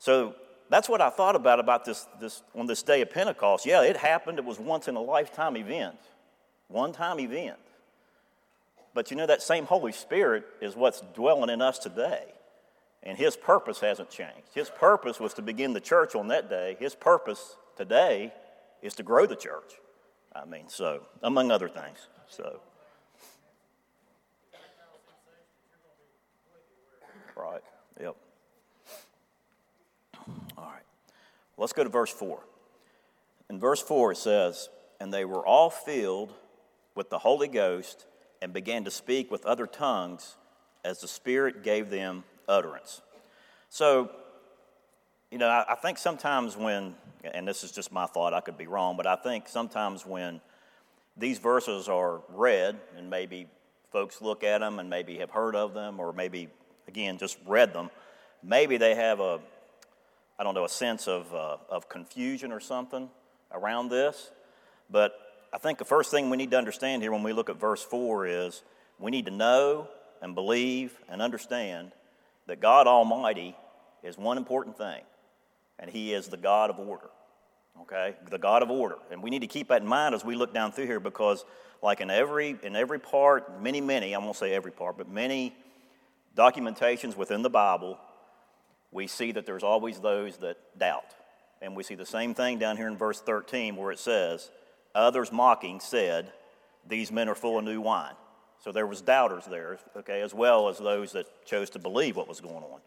so 0.00 0.34
that's 0.68 0.88
what 0.88 1.00
I 1.00 1.10
thought 1.10 1.36
about 1.36 1.60
about 1.60 1.84
this, 1.84 2.08
this 2.20 2.42
on 2.56 2.66
this 2.66 2.82
day 2.82 3.02
of 3.02 3.10
Pentecost. 3.12 3.66
Yeah, 3.66 3.82
it 3.82 3.96
happened. 3.96 4.38
It 4.38 4.44
was 4.44 4.58
once 4.58 4.88
in 4.88 4.96
a 4.96 5.00
lifetime 5.00 5.56
event, 5.56 5.98
one 6.66 6.92
time 6.92 7.20
event. 7.20 7.60
But 8.94 9.12
you 9.12 9.16
know 9.16 9.28
that 9.28 9.42
same 9.42 9.64
Holy 9.64 9.92
Spirit 9.92 10.44
is 10.60 10.74
what's 10.74 11.02
dwelling 11.14 11.50
in 11.50 11.62
us 11.62 11.78
today. 11.78 12.24
And 13.04 13.16
his 13.16 13.36
purpose 13.36 13.78
hasn't 13.78 14.10
changed. 14.10 14.54
His 14.56 14.70
purpose 14.70 15.20
was 15.20 15.34
to 15.34 15.42
begin 15.42 15.72
the 15.72 15.80
church 15.80 16.16
on 16.16 16.26
that 16.28 16.50
day. 16.50 16.76
His 16.80 16.96
purpose 16.96 17.54
today 17.76 18.32
is 18.82 18.94
to 18.94 19.04
grow 19.04 19.26
the 19.26 19.36
church. 19.36 19.74
I 20.34 20.44
mean, 20.44 20.68
so 20.68 21.02
among 21.22 21.50
other 21.50 21.68
things. 21.68 22.08
So 22.28 22.60
Right. 27.36 27.62
Yep. 28.00 28.16
All 30.56 30.64
right. 30.64 30.82
Let's 31.56 31.72
go 31.72 31.84
to 31.84 31.90
verse 31.90 32.10
4. 32.10 32.40
In 33.50 33.58
verse 33.58 33.82
4, 33.82 34.12
it 34.12 34.18
says, 34.18 34.68
And 35.00 35.12
they 35.12 35.24
were 35.24 35.44
all 35.44 35.70
filled 35.70 36.32
with 36.94 37.10
the 37.10 37.18
Holy 37.18 37.48
Ghost 37.48 38.06
and 38.40 38.52
began 38.52 38.84
to 38.84 38.90
speak 38.90 39.30
with 39.30 39.44
other 39.44 39.66
tongues 39.66 40.36
as 40.84 41.00
the 41.00 41.08
Spirit 41.08 41.62
gave 41.62 41.90
them 41.90 42.24
utterance. 42.48 43.02
So, 43.68 44.10
you 45.34 45.38
know, 45.38 45.48
I, 45.48 45.72
I 45.72 45.74
think 45.74 45.98
sometimes 45.98 46.56
when, 46.56 46.94
and 47.24 47.48
this 47.48 47.64
is 47.64 47.72
just 47.72 47.90
my 47.90 48.06
thought, 48.06 48.32
I 48.32 48.40
could 48.40 48.56
be 48.56 48.68
wrong, 48.68 48.96
but 48.96 49.04
I 49.04 49.16
think 49.16 49.48
sometimes 49.48 50.06
when 50.06 50.40
these 51.16 51.40
verses 51.40 51.88
are 51.88 52.20
read, 52.28 52.78
and 52.96 53.10
maybe 53.10 53.48
folks 53.90 54.22
look 54.22 54.44
at 54.44 54.58
them 54.58 54.78
and 54.78 54.88
maybe 54.88 55.18
have 55.18 55.32
heard 55.32 55.56
of 55.56 55.74
them, 55.74 55.98
or 55.98 56.12
maybe 56.12 56.50
again, 56.86 57.18
just 57.18 57.36
read 57.48 57.72
them, 57.72 57.90
maybe 58.44 58.76
they 58.76 58.94
have 58.94 59.18
a, 59.18 59.40
I 60.38 60.44
don't 60.44 60.54
know, 60.54 60.66
a 60.66 60.68
sense 60.68 61.08
of, 61.08 61.34
uh, 61.34 61.56
of 61.68 61.88
confusion 61.88 62.52
or 62.52 62.60
something 62.60 63.10
around 63.50 63.88
this. 63.88 64.30
But 64.88 65.18
I 65.52 65.58
think 65.58 65.78
the 65.78 65.84
first 65.84 66.12
thing 66.12 66.30
we 66.30 66.36
need 66.36 66.52
to 66.52 66.58
understand 66.58 67.02
here 67.02 67.10
when 67.10 67.24
we 67.24 67.32
look 67.32 67.50
at 67.50 67.58
verse 67.58 67.82
4 67.82 68.28
is 68.28 68.62
we 69.00 69.10
need 69.10 69.26
to 69.26 69.32
know 69.32 69.88
and 70.22 70.36
believe 70.36 70.96
and 71.08 71.20
understand 71.20 71.90
that 72.46 72.60
God 72.60 72.86
Almighty 72.86 73.56
is 74.04 74.16
one 74.16 74.38
important 74.38 74.78
thing, 74.78 75.02
and 75.84 75.92
He 75.92 76.14
is 76.14 76.28
the 76.28 76.38
God 76.38 76.70
of 76.70 76.78
order. 76.78 77.10
Okay? 77.82 78.14
The 78.30 78.38
God 78.38 78.62
of 78.62 78.70
order. 78.70 78.96
And 79.10 79.22
we 79.22 79.28
need 79.28 79.40
to 79.40 79.46
keep 79.46 79.68
that 79.68 79.82
in 79.82 79.86
mind 79.86 80.14
as 80.14 80.24
we 80.24 80.34
look 80.34 80.54
down 80.54 80.72
through 80.72 80.86
here 80.86 80.98
because, 80.98 81.44
like 81.82 82.00
in 82.00 82.10
every, 82.10 82.56
in 82.62 82.74
every 82.74 82.98
part, 82.98 83.60
many, 83.60 83.82
many, 83.82 84.14
I 84.14 84.18
won't 84.18 84.36
say 84.36 84.54
every 84.54 84.72
part, 84.72 84.96
but 84.96 85.10
many 85.10 85.54
documentations 86.34 87.18
within 87.18 87.42
the 87.42 87.50
Bible, 87.50 87.98
we 88.92 89.06
see 89.06 89.30
that 89.32 89.44
there's 89.44 89.62
always 89.62 89.98
those 89.98 90.38
that 90.38 90.56
doubt. 90.78 91.14
And 91.60 91.76
we 91.76 91.82
see 91.82 91.96
the 91.96 92.06
same 92.06 92.32
thing 92.32 92.58
down 92.58 92.78
here 92.78 92.88
in 92.88 92.96
verse 92.96 93.20
13 93.20 93.76
where 93.76 93.92
it 93.92 93.98
says, 93.98 94.50
Others 94.94 95.32
mocking 95.32 95.80
said, 95.80 96.32
These 96.88 97.12
men 97.12 97.28
are 97.28 97.34
full 97.34 97.58
of 97.58 97.64
new 97.66 97.82
wine. 97.82 98.14
So 98.62 98.72
there 98.72 98.86
was 98.86 99.02
doubters 99.02 99.44
there, 99.44 99.78
okay, 99.98 100.22
as 100.22 100.32
well 100.32 100.70
as 100.70 100.78
those 100.78 101.12
that 101.12 101.26
chose 101.44 101.68
to 101.70 101.78
believe 101.78 102.16
what 102.16 102.26
was 102.26 102.40
going 102.40 102.54
on. 102.54 102.80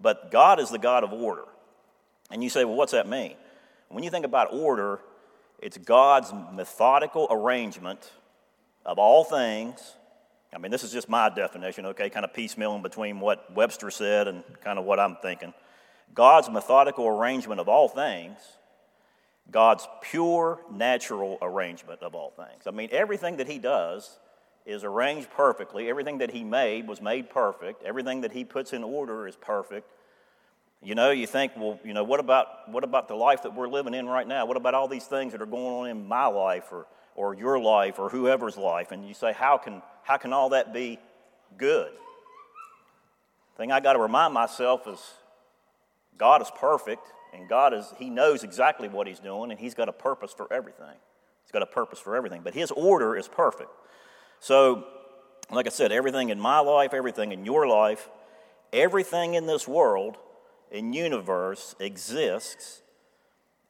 But 0.00 0.32
God 0.32 0.58
is 0.58 0.70
the 0.70 0.78
God 0.78 1.04
of 1.04 1.12
order. 1.12 1.44
And 2.30 2.42
you 2.42 2.50
say, 2.50 2.64
well, 2.64 2.76
what's 2.76 2.92
that 2.92 3.08
mean? 3.08 3.34
When 3.88 4.04
you 4.04 4.10
think 4.10 4.24
about 4.24 4.52
order, 4.52 5.00
it's 5.58 5.76
God's 5.76 6.32
methodical 6.52 7.26
arrangement 7.30 8.12
of 8.84 8.98
all 8.98 9.24
things 9.24 9.94
I 10.52 10.58
mean, 10.58 10.72
this 10.72 10.82
is 10.82 10.92
just 10.92 11.08
my 11.08 11.28
definition, 11.28 11.86
okay, 11.86 12.10
kind 12.10 12.24
of 12.24 12.32
piecemealing 12.32 12.82
between 12.82 13.20
what 13.20 13.52
Webster 13.54 13.90
said 13.90 14.26
and 14.26 14.42
kind 14.62 14.78
of 14.78 14.84
what 14.84 14.98
I'm 14.98 15.16
thinking. 15.22 15.54
God's 16.12 16.50
methodical 16.50 17.06
arrangement 17.06 17.60
of 17.60 17.68
all 17.68 17.88
things, 17.88 18.38
God's 19.50 19.86
pure 20.02 20.60
natural 20.72 21.38
arrangement 21.40 22.02
of 22.02 22.14
all 22.14 22.30
things. 22.30 22.66
I 22.66 22.72
mean, 22.72 22.88
everything 22.90 23.36
that 23.36 23.46
He 23.46 23.58
does 23.58 24.18
is 24.66 24.82
arranged 24.82 25.30
perfectly. 25.30 25.88
Everything 25.88 26.18
that 26.18 26.32
He 26.32 26.42
made 26.42 26.88
was 26.88 27.00
made 27.00 27.30
perfect. 27.30 27.84
Everything 27.84 28.22
that 28.22 28.32
He 28.32 28.44
puts 28.44 28.72
in 28.72 28.82
order 28.82 29.28
is 29.28 29.36
perfect. 29.36 29.88
You 30.82 30.94
know, 30.94 31.10
you 31.10 31.26
think, 31.26 31.52
well, 31.56 31.78
you 31.84 31.92
know, 31.92 32.04
what 32.04 32.20
about, 32.20 32.70
what 32.70 32.84
about 32.84 33.06
the 33.06 33.14
life 33.14 33.42
that 33.42 33.54
we're 33.54 33.68
living 33.68 33.92
in 33.92 34.06
right 34.06 34.26
now? 34.26 34.46
What 34.46 34.56
about 34.56 34.72
all 34.72 34.88
these 34.88 35.04
things 35.04 35.32
that 35.32 35.42
are 35.42 35.46
going 35.46 35.74
on 35.74 35.88
in 35.88 36.08
my 36.08 36.26
life 36.26 36.72
or, 36.72 36.86
or 37.14 37.34
your 37.34 37.58
life 37.58 37.98
or 37.98 38.08
whoever's 38.08 38.56
life? 38.56 38.90
And 38.90 39.06
you 39.06 39.12
say, 39.12 39.34
how 39.34 39.58
can, 39.58 39.82
how 40.02 40.16
can 40.16 40.32
all 40.32 40.50
that 40.50 40.72
be 40.72 40.98
good? 41.58 41.92
The 43.52 43.58
thing 43.58 43.72
I 43.72 43.80
got 43.80 43.92
to 43.92 43.98
remind 43.98 44.32
myself 44.32 44.88
is 44.88 44.98
God 46.16 46.40
is 46.40 46.50
perfect, 46.58 47.06
and 47.34 47.46
God 47.46 47.74
is, 47.74 47.92
He 47.98 48.08
knows 48.08 48.42
exactly 48.42 48.88
what 48.88 49.06
He's 49.06 49.20
doing, 49.20 49.50
and 49.50 49.60
He's 49.60 49.74
got 49.74 49.90
a 49.90 49.92
purpose 49.92 50.32
for 50.32 50.50
everything. 50.50 50.96
He's 51.44 51.52
got 51.52 51.62
a 51.62 51.66
purpose 51.66 51.98
for 51.98 52.16
everything, 52.16 52.40
but 52.42 52.54
His 52.54 52.70
order 52.70 53.16
is 53.16 53.28
perfect. 53.28 53.70
So, 54.38 54.86
like 55.50 55.66
I 55.66 55.70
said, 55.70 55.92
everything 55.92 56.30
in 56.30 56.40
my 56.40 56.60
life, 56.60 56.94
everything 56.94 57.32
in 57.32 57.44
your 57.44 57.66
life, 57.66 58.08
everything 58.72 59.34
in 59.34 59.46
this 59.46 59.68
world 59.68 60.16
and 60.72 60.94
universe 60.94 61.74
exists 61.80 62.82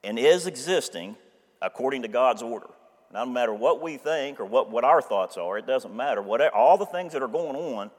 and 0.02 0.18
is 0.18 0.46
existing 0.46 1.16
according 1.62 2.02
to 2.02 2.08
God's 2.08 2.42
order. 2.42 2.70
No 3.12 3.26
matter 3.26 3.52
what 3.52 3.82
we 3.82 3.96
think 3.96 4.38
or 4.38 4.44
what, 4.44 4.70
what 4.70 4.84
our 4.84 5.02
thoughts 5.02 5.36
are, 5.36 5.58
it 5.58 5.66
doesn't 5.66 5.94
matter. 5.94 6.22
Whatever, 6.22 6.54
all 6.54 6.78
the 6.78 6.86
things 6.86 7.12
that 7.12 7.22
are 7.22 7.28
going 7.28 7.56
on, 7.56 7.90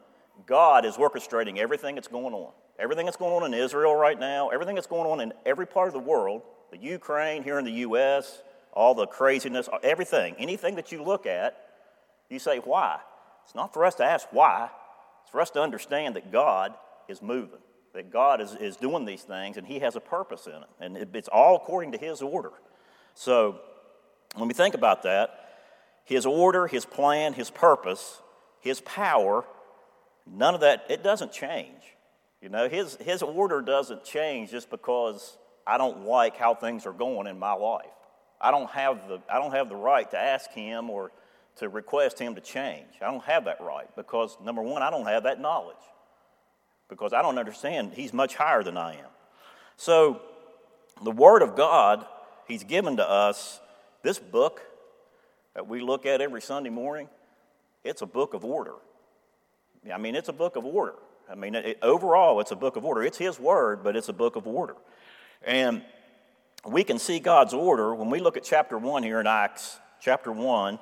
God 0.46 0.86
is 0.86 0.96
orchestrating 0.96 1.58
everything 1.58 1.96
that's 1.96 2.08
going 2.08 2.34
on. 2.34 2.52
Everything 2.80 3.06
that's 3.06 3.18
going 3.18 3.44
on 3.44 3.54
in 3.54 3.60
Israel 3.60 3.96
right 3.96 4.20
now, 4.20 4.50
everything 4.50 4.76
that's 4.76 4.88
going 4.88 5.10
on 5.10 5.20
in 5.20 5.34
every 5.46 5.68
part 5.68 5.88
of 5.88 5.94
the 5.94 6.00
world, 6.00 6.42
the 6.72 6.78
Ukraine, 6.78 7.44
here 7.44 7.60
in 7.60 7.66
the 7.66 7.72
U.S., 7.72 8.42
all 8.74 8.96
the 8.96 9.06
craziness, 9.06 9.68
everything, 9.84 10.36
anything 10.40 10.76
that 10.76 10.92
you 10.92 11.04
look 11.04 11.26
at, 11.26 11.58
you 12.30 12.40
say, 12.40 12.60
why? 12.60 13.00
It's 13.46 13.54
not 13.54 13.74
for 13.74 13.86
us 13.86 13.96
to 13.96 14.06
ask 14.06 14.28
why, 14.32 14.70
it's 15.24 15.32
for 15.32 15.42
us 15.42 15.50
to 15.52 15.62
understand 15.62 16.16
that 16.16 16.32
God 16.32 16.74
is 17.08 17.22
moving, 17.22 17.60
that 17.94 18.12
God 18.12 18.42
is, 18.42 18.56
is 18.56 18.78
doing 18.78 19.06
these 19.06 19.24
things, 19.24 19.58
and 19.58 19.66
He 19.66 19.80
has 19.80 19.96
a 19.96 20.00
purpose 20.00 20.48
in 20.48 20.54
it. 20.54 20.70
And 20.80 20.98
it, 20.98 21.10
it's 21.14 21.28
all 21.28 21.56
according 21.56 21.92
to 21.94 21.98
His 21.98 22.22
order. 22.22 22.52
So, 23.14 23.60
when 24.36 24.48
we 24.48 24.54
think 24.54 24.76
about 24.76 25.04
that, 25.04 25.50
His 26.06 26.26
order, 26.26 26.68
His 26.68 26.86
plan, 26.86 27.34
His 27.34 27.50
purpose, 27.50 28.22
His 28.60 28.82
power, 28.82 29.46
none 30.26 30.56
of 30.56 30.62
that, 30.62 30.86
it 30.90 31.04
doesn't 31.04 31.32
change. 31.32 31.82
You 32.42 32.50
know, 32.50 32.70
His, 32.70 32.96
his 33.02 33.22
order 33.22 33.62
doesn't 33.62 34.04
change 34.04 34.52
just 34.52 34.70
because 34.70 35.38
I 35.68 35.78
don't 35.78 36.06
like 36.06 36.38
how 36.38 36.56
things 36.56 36.86
are 36.86 36.94
going 36.94 37.28
in 37.28 37.38
my 37.38 37.54
life. 37.54 37.86
I 38.40 38.52
don't 38.52 38.70
have 38.72 39.08
the, 39.08 39.22
I 39.30 39.38
don't 39.38 39.52
have 39.52 39.70
the 39.70 39.76
right 39.76 40.10
to 40.12 40.18
ask 40.18 40.50
Him 40.52 40.90
or 40.90 41.12
to 41.58 41.70
request 41.70 42.18
Him 42.18 42.36
to 42.36 42.42
change. 42.42 42.88
I 43.02 43.12
don't 43.12 43.24
have 43.26 43.46
that 43.46 43.62
right 43.62 43.94
because, 43.96 44.38
number 44.44 44.62
one, 44.62 44.82
I 44.82 44.90
don't 44.90 45.06
have 45.06 45.24
that 45.24 45.40
knowledge 45.40 45.76
because 46.92 47.14
I 47.14 47.22
don't 47.22 47.40
understand. 47.40 47.94
He's 47.94 48.12
much 48.12 48.36
higher 48.36 48.62
than 48.62 48.76
I 48.76 48.96
am. 48.96 49.10
So, 49.78 50.22
the 51.02 51.10
Word 51.10 51.42
of 51.42 51.56
God, 51.56 52.06
He's 52.48 52.66
given 52.66 52.98
to 52.98 53.10
us 53.10 53.62
this 54.04 54.20
book 54.20 54.62
that 55.56 55.68
we 55.68 55.80
look 55.80 56.06
at 56.06 56.20
every 56.20 56.42
Sunday 56.42 56.70
morning, 56.70 57.08
it's 57.86 58.02
a 58.02 58.06
book 58.06 58.34
of 58.34 58.44
order. 58.44 58.74
I 59.92 59.98
mean, 59.98 60.16
it's 60.16 60.28
a 60.28 60.34
book 60.34 60.58
of 60.58 60.66
order. 60.66 60.96
I 61.32 61.36
mean, 61.36 61.56
it, 61.56 61.80
overall, 61.82 62.42
it's 62.42 62.52
a 62.52 62.58
book 62.58 62.76
of 62.76 62.84
order. 62.84 63.04
It's 63.04 63.18
His 63.18 63.40
Word, 63.40 63.84
but 63.84 63.96
it's 63.96 64.10
a 64.10 64.14
book 64.14 64.36
of 64.36 64.46
order. 64.46 64.76
And 65.44 65.84
we 66.66 66.84
can 66.84 67.00
see 67.00 67.20
God's 67.20 67.54
order 67.54 67.96
when 67.96 68.10
we 68.10 68.20
look 68.20 68.36
at 68.36 68.44
chapter 68.44 68.78
1 68.78 69.02
here 69.02 69.22
in 69.22 69.28
Acts, 69.28 69.80
chapter 70.02 70.32
1, 70.32 70.78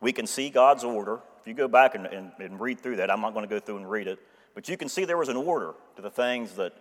we 0.00 0.12
can 0.12 0.26
see 0.26 0.48
God's 0.48 0.84
order. 0.84 1.20
If 1.38 1.46
you 1.46 1.52
go 1.52 1.68
back 1.68 1.94
and, 1.94 2.06
and, 2.06 2.32
and 2.38 2.58
read 2.58 2.80
through 2.80 2.96
that, 2.96 3.10
I'm 3.10 3.20
not 3.20 3.34
going 3.34 3.46
to 3.46 3.54
go 3.54 3.60
through 3.60 3.76
and 3.76 3.90
read 3.90 4.08
it, 4.08 4.18
but 4.60 4.68
you 4.68 4.76
can 4.76 4.90
see 4.90 5.06
there 5.06 5.16
was 5.16 5.30
an 5.30 5.38
order 5.38 5.72
to 5.96 6.02
the 6.02 6.10
things 6.10 6.56
that 6.56 6.74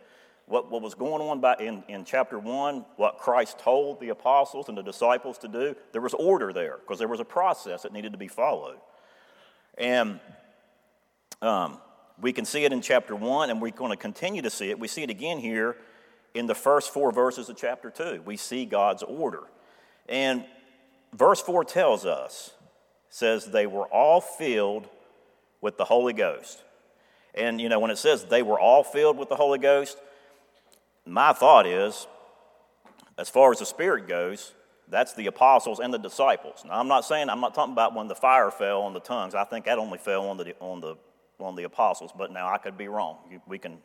what, 0.48 0.70
what 0.70 0.82
was 0.82 0.96
going 0.96 1.22
on 1.22 1.40
by, 1.40 1.56
in, 1.62 1.82
in 1.88 2.04
chapter 2.04 2.38
1, 2.38 2.84
what 2.98 3.20
Christ 3.20 3.58
told 3.58 4.02
the 4.02 4.10
apostles 4.10 4.68
and 4.68 4.78
the 4.78 4.82
disciples 4.82 5.38
to 5.38 5.48
do, 5.48 5.74
there 5.94 6.02
was 6.02 6.14
order 6.14 6.52
there 6.52 6.80
because 6.80 7.00
there 7.00 7.08
was 7.08 7.22
a 7.22 7.24
process 7.24 7.84
that 7.84 7.94
needed 7.94 8.12
to 8.12 8.18
be 8.18 8.28
followed. 8.28 8.76
And 9.78 10.20
um, 11.42 11.78
we 12.20 12.34
can 12.34 12.44
see 12.44 12.66
it 12.66 12.74
in 12.74 12.82
chapter 12.82 13.16
1, 13.16 13.50
and 13.50 13.62
we're 13.62 13.72
going 13.72 13.92
to 13.92 13.98
continue 13.98 14.42
to 14.42 14.50
see 14.50 14.70
it. 14.72 14.78
We 14.78 14.90
see 14.90 15.04
it 15.04 15.10
again 15.10 15.40
here 15.40 15.78
in 16.34 16.48
the 16.48 16.56
first 16.56 16.92
four 16.92 17.14
verses 17.14 17.48
of 17.48 17.56
chapter 17.56 17.90
2. 17.90 18.24
We 18.26 18.36
see 18.36 18.66
God's 18.66 19.04
order. 19.04 19.44
And 20.10 20.44
verse 21.14 21.40
4 21.40 21.64
tells 21.64 22.06
us, 22.06 22.52
says, 23.10 23.46
they 23.46 23.68
were 23.68 23.86
all 23.86 24.20
filled 24.20 24.90
with 25.62 25.78
the 25.78 25.86
Holy 25.86 26.12
Ghost. 26.12 26.62
And, 27.36 27.62
you 27.62 27.70
know, 27.70 27.80
when 27.80 27.92
it 27.92 27.98
says 27.98 28.26
they 28.26 28.42
were 28.42 28.60
all 28.60 28.84
filled 28.84 29.18
with 29.18 29.30
the 29.30 29.36
Holy 29.36 29.60
Ghost, 29.60 29.98
my 31.06 31.34
thought 31.34 31.66
is, 31.66 32.08
as 33.18 33.30
far 33.30 33.52
as 33.52 33.60
the 33.60 33.66
Spirit 33.66 34.08
goes, 34.08 34.54
that's 34.88 35.14
the 35.14 35.28
apostles 35.28 35.80
and 35.80 35.94
the 35.94 36.00
disciples. 36.00 36.64
Now, 36.66 36.80
I'm 36.80 36.88
not 36.88 37.06
saying, 37.06 37.30
I'm 37.30 37.42
not 37.42 37.54
talking 37.54 37.74
about 37.74 37.94
when 37.94 38.08
the 38.08 38.16
fire 38.16 38.50
fell 38.50 38.82
on 38.82 38.94
the 38.94 39.00
tongues. 39.00 39.36
I 39.36 39.44
think 39.44 39.66
that 39.66 39.78
only 39.78 40.00
fell 40.00 40.28
on 40.30 40.38
the, 40.38 40.56
on 40.60 40.82
the, 40.82 40.96
on 41.40 41.56
the 41.56 41.64
apostles, 41.64 42.12
but 42.18 42.32
now 42.32 42.50
I 42.50 42.58
could 42.58 42.78
be 42.78 42.88
wrong. 42.88 43.18
We 43.48 43.60
can, 43.60 43.78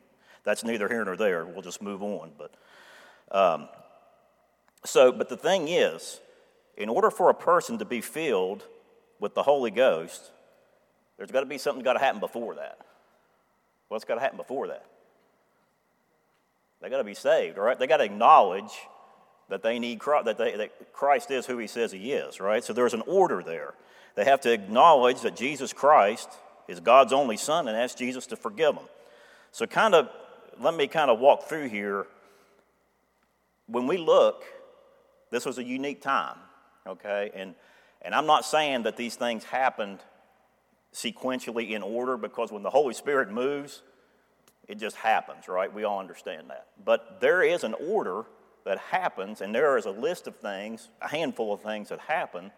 that's 0.43 0.63
neither 0.63 0.87
here 0.87 1.05
nor 1.05 1.15
there. 1.15 1.45
We'll 1.45 1.61
just 1.61 1.81
move 1.81 2.01
on. 2.01 2.31
But, 2.37 2.55
um, 3.31 3.69
so, 4.83 5.11
but 5.11 5.29
the 5.29 5.37
thing 5.37 5.67
is, 5.67 6.19
in 6.77 6.89
order 6.89 7.11
for 7.11 7.29
a 7.29 7.33
person 7.33 7.77
to 7.79 7.85
be 7.85 8.01
filled 8.01 8.63
with 9.19 9.33
the 9.33 9.43
Holy 9.43 9.71
Ghost, 9.71 10.31
there's 11.17 11.31
got 11.31 11.41
to 11.41 11.45
be 11.45 11.57
something 11.57 11.83
got 11.83 11.93
to 11.93 11.99
happen 11.99 12.19
before 12.19 12.55
that. 12.55 12.79
What's 13.95 14.03
got 14.03 14.15
to 14.15 14.19
happen 14.19 14.35
before 14.35 14.67
that? 14.67 14.85
They 16.81 16.89
got 16.89 16.97
to 16.97 17.05
be 17.05 17.13
saved, 17.13 17.57
right? 17.57 17.79
They 17.79 17.87
got 17.87 17.97
to 17.97 18.03
acknowledge 18.03 18.73
that 19.47 19.63
they 19.63 19.79
need 19.79 19.99
Christ, 19.99 20.25
that, 20.25 20.37
they, 20.37 20.57
that 20.57 20.91
Christ 20.91 21.31
is 21.31 21.45
who 21.45 21.57
He 21.59 21.67
says 21.67 21.93
He 21.93 22.11
is, 22.11 22.41
right? 22.41 22.61
So 22.61 22.73
there's 22.73 22.93
an 22.93 23.03
order 23.07 23.41
there. 23.41 23.73
They 24.15 24.25
have 24.25 24.41
to 24.41 24.51
acknowledge 24.51 25.21
that 25.21 25.37
Jesus 25.37 25.71
Christ 25.71 26.27
is 26.67 26.81
God's 26.81 27.13
only 27.13 27.37
Son 27.37 27.69
and 27.69 27.77
ask 27.77 27.97
Jesus 27.97 28.27
to 28.27 28.35
forgive 28.35 28.75
them. 28.75 28.83
So, 29.53 29.65
kind 29.65 29.95
of, 29.95 30.09
let 30.59 30.75
me 30.75 30.87
kind 30.87 31.09
of 31.09 31.19
walk 31.19 31.47
through 31.47 31.69
here. 31.69 32.05
When 33.67 33.87
we 33.87 33.95
look, 33.95 34.43
this 35.31 35.45
was 35.45 35.57
a 35.57 35.63
unique 35.63 36.01
time, 36.01 36.35
okay? 36.85 37.31
And, 37.33 37.55
and 38.01 38.13
I'm 38.13 38.25
not 38.25 38.43
saying 38.43 38.83
that 38.83 38.97
these 38.97 39.15
things 39.15 39.45
happened 39.45 39.99
sequentially 40.95 41.71
in 41.71 41.83
order 41.83 42.15
because 42.15 42.51
when 42.51 42.63
the 42.63 42.69
Holy 42.69 42.93
Spirit 42.93 43.29
moves, 43.29 43.81
it 44.67 44.79
just 44.79 44.95
happens, 44.95 45.47
right? 45.47 45.71
We 45.71 45.83
all 45.83 45.99
understand 45.99 46.49
that. 46.49 46.67
But 46.83 47.19
there 47.19 47.43
is 47.43 47.63
an 47.63 47.75
order 47.75 48.25
that 48.63 48.79
happens, 48.79 49.41
and 49.41 49.53
there 49.53 49.77
is 49.77 49.85
a 49.85 49.91
list 49.91 50.25
of 50.25 50.37
things, 50.37 50.89
a 51.01 51.09
handful 51.09 51.53
of 51.53 51.61
things 51.61 51.89
that 51.89 51.99
happen 51.99 52.51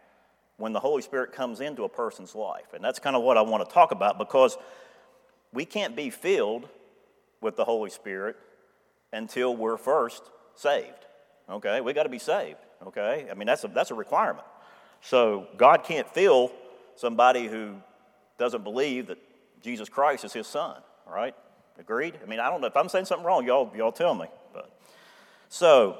when 0.57 0.71
the 0.71 0.79
Holy 0.79 1.01
Spirit 1.01 1.33
comes 1.33 1.59
into 1.59 1.83
a 1.83 1.89
person's 1.89 2.35
life. 2.35 2.73
And 2.73 2.83
that's 2.83 2.99
kind 2.99 3.15
of 3.15 3.23
what 3.23 3.37
I 3.37 3.41
want 3.41 3.67
to 3.67 3.73
talk 3.73 3.91
about 3.91 4.17
because 4.17 4.57
we 5.51 5.65
can't 5.65 5.95
be 5.95 6.09
filled 6.09 6.69
with 7.41 7.55
the 7.55 7.65
Holy 7.65 7.89
Spirit 7.89 8.37
until 9.11 9.55
we're 9.55 9.77
first 9.77 10.23
saved. 10.55 11.05
Okay? 11.49 11.81
We 11.81 11.93
got 11.93 12.03
to 12.03 12.09
be 12.09 12.19
saved. 12.19 12.59
Okay? 12.85 13.27
I 13.29 13.33
mean, 13.33 13.47
that's 13.47 13.63
a, 13.63 13.67
that's 13.67 13.91
a 13.91 13.95
requirement. 13.95 14.45
So 15.01 15.47
God 15.57 15.83
can't 15.83 16.07
fill 16.13 16.51
somebody 16.95 17.47
who 17.47 17.75
doesn't 18.37 18.63
believe 18.63 19.07
that 19.07 19.17
Jesus 19.61 19.89
Christ 19.89 20.23
is 20.25 20.33
his 20.33 20.47
son, 20.47 20.81
right? 21.05 21.35
Agreed? 21.79 22.17
I 22.21 22.27
mean, 22.27 22.39
I 22.39 22.49
don't 22.49 22.61
know 22.61 22.67
if 22.67 22.77
I'm 22.77 22.89
saying 22.89 23.05
something 23.05 23.25
wrong, 23.25 23.45
y'all, 23.45 23.71
y'all 23.75 23.91
tell 23.91 24.13
me. 24.13 24.27
But 24.53 24.69
so 25.49 25.97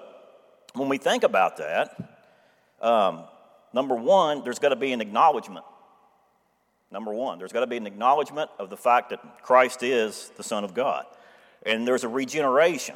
when 0.74 0.90
we 0.90 0.98
think 0.98 1.24
about 1.24 1.58
that, 1.58 2.20
um, 2.82 3.24
number 3.74 3.96
one, 3.96 4.44
there's 4.44 4.60
got 4.60 4.70
to 4.70 4.76
be 4.76 4.92
an 4.92 5.02
acknowledgement. 5.02 5.66
Number 6.92 7.14
one, 7.14 7.38
there's 7.38 7.52
got 7.52 7.62
to 7.62 7.68
be 7.68 7.78
an 7.78 7.86
acknowledgement 7.86 8.50
of 8.60 8.70
the 8.70 8.78
fact 8.78 9.10
that 9.10 9.44
Christ 9.44 9.84
is 9.84 10.32
the 10.38 10.44
Son 10.44 10.64
of 10.64 10.74
God. 10.74 11.06
And 11.66 11.86
there's 11.86 12.04
a 12.04 12.08
regeneration. 12.08 12.96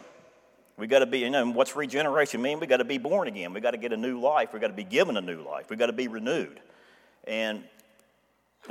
We 0.77 0.87
got 0.87 0.99
to 0.99 1.05
be, 1.05 1.19
you 1.19 1.29
know, 1.29 1.51
what's 1.51 1.75
regeneration 1.75 2.41
mean? 2.41 2.59
We 2.59 2.67
got 2.67 2.77
to 2.77 2.85
be 2.85 2.97
born 2.97 3.27
again. 3.27 3.53
We 3.53 3.59
got 3.59 3.71
to 3.71 3.77
get 3.77 3.91
a 3.91 3.97
new 3.97 4.19
life. 4.19 4.53
We 4.53 4.59
got 4.59 4.67
to 4.67 4.73
be 4.73 4.85
given 4.85 5.17
a 5.17 5.21
new 5.21 5.41
life. 5.41 5.69
We 5.69 5.75
got 5.75 5.87
to 5.87 5.93
be 5.93 6.07
renewed. 6.07 6.59
And 7.25 7.63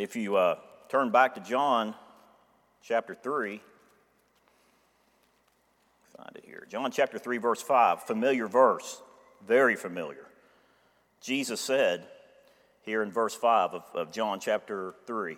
if 0.00 0.16
you 0.16 0.36
uh, 0.36 0.56
turn 0.88 1.10
back 1.10 1.34
to 1.34 1.42
John 1.42 1.94
chapter 2.82 3.14
3, 3.14 3.60
find 6.16 6.36
it 6.36 6.44
here. 6.46 6.66
John 6.70 6.90
chapter 6.90 7.18
3, 7.18 7.36
verse 7.36 7.60
5, 7.60 8.04
familiar 8.04 8.46
verse, 8.46 9.02
very 9.46 9.76
familiar. 9.76 10.26
Jesus 11.20 11.60
said 11.60 12.06
here 12.82 13.02
in 13.02 13.12
verse 13.12 13.34
5 13.34 13.74
of, 13.74 13.82
of 13.94 14.10
John 14.10 14.40
chapter 14.40 14.94
3, 15.06 15.36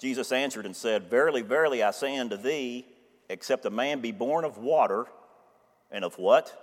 Jesus 0.00 0.32
answered 0.32 0.66
and 0.66 0.74
said, 0.74 1.08
Verily, 1.08 1.42
verily, 1.42 1.84
I 1.84 1.92
say 1.92 2.18
unto 2.18 2.36
thee, 2.36 2.86
except 3.28 3.64
a 3.64 3.70
man 3.70 4.00
be 4.00 4.10
born 4.10 4.44
of 4.44 4.58
water 4.58 5.06
and 5.92 6.04
of 6.04 6.18
what? 6.18 6.56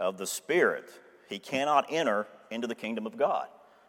Of 0.00 0.18
the 0.18 0.26
Spirit, 0.26 0.90
he 1.28 1.38
cannot 1.38 1.86
enter 1.90 2.26
into 2.50 2.66
the 2.66 2.74
kingdom 2.74 3.06
of 3.06 3.16
God. 3.16 3.46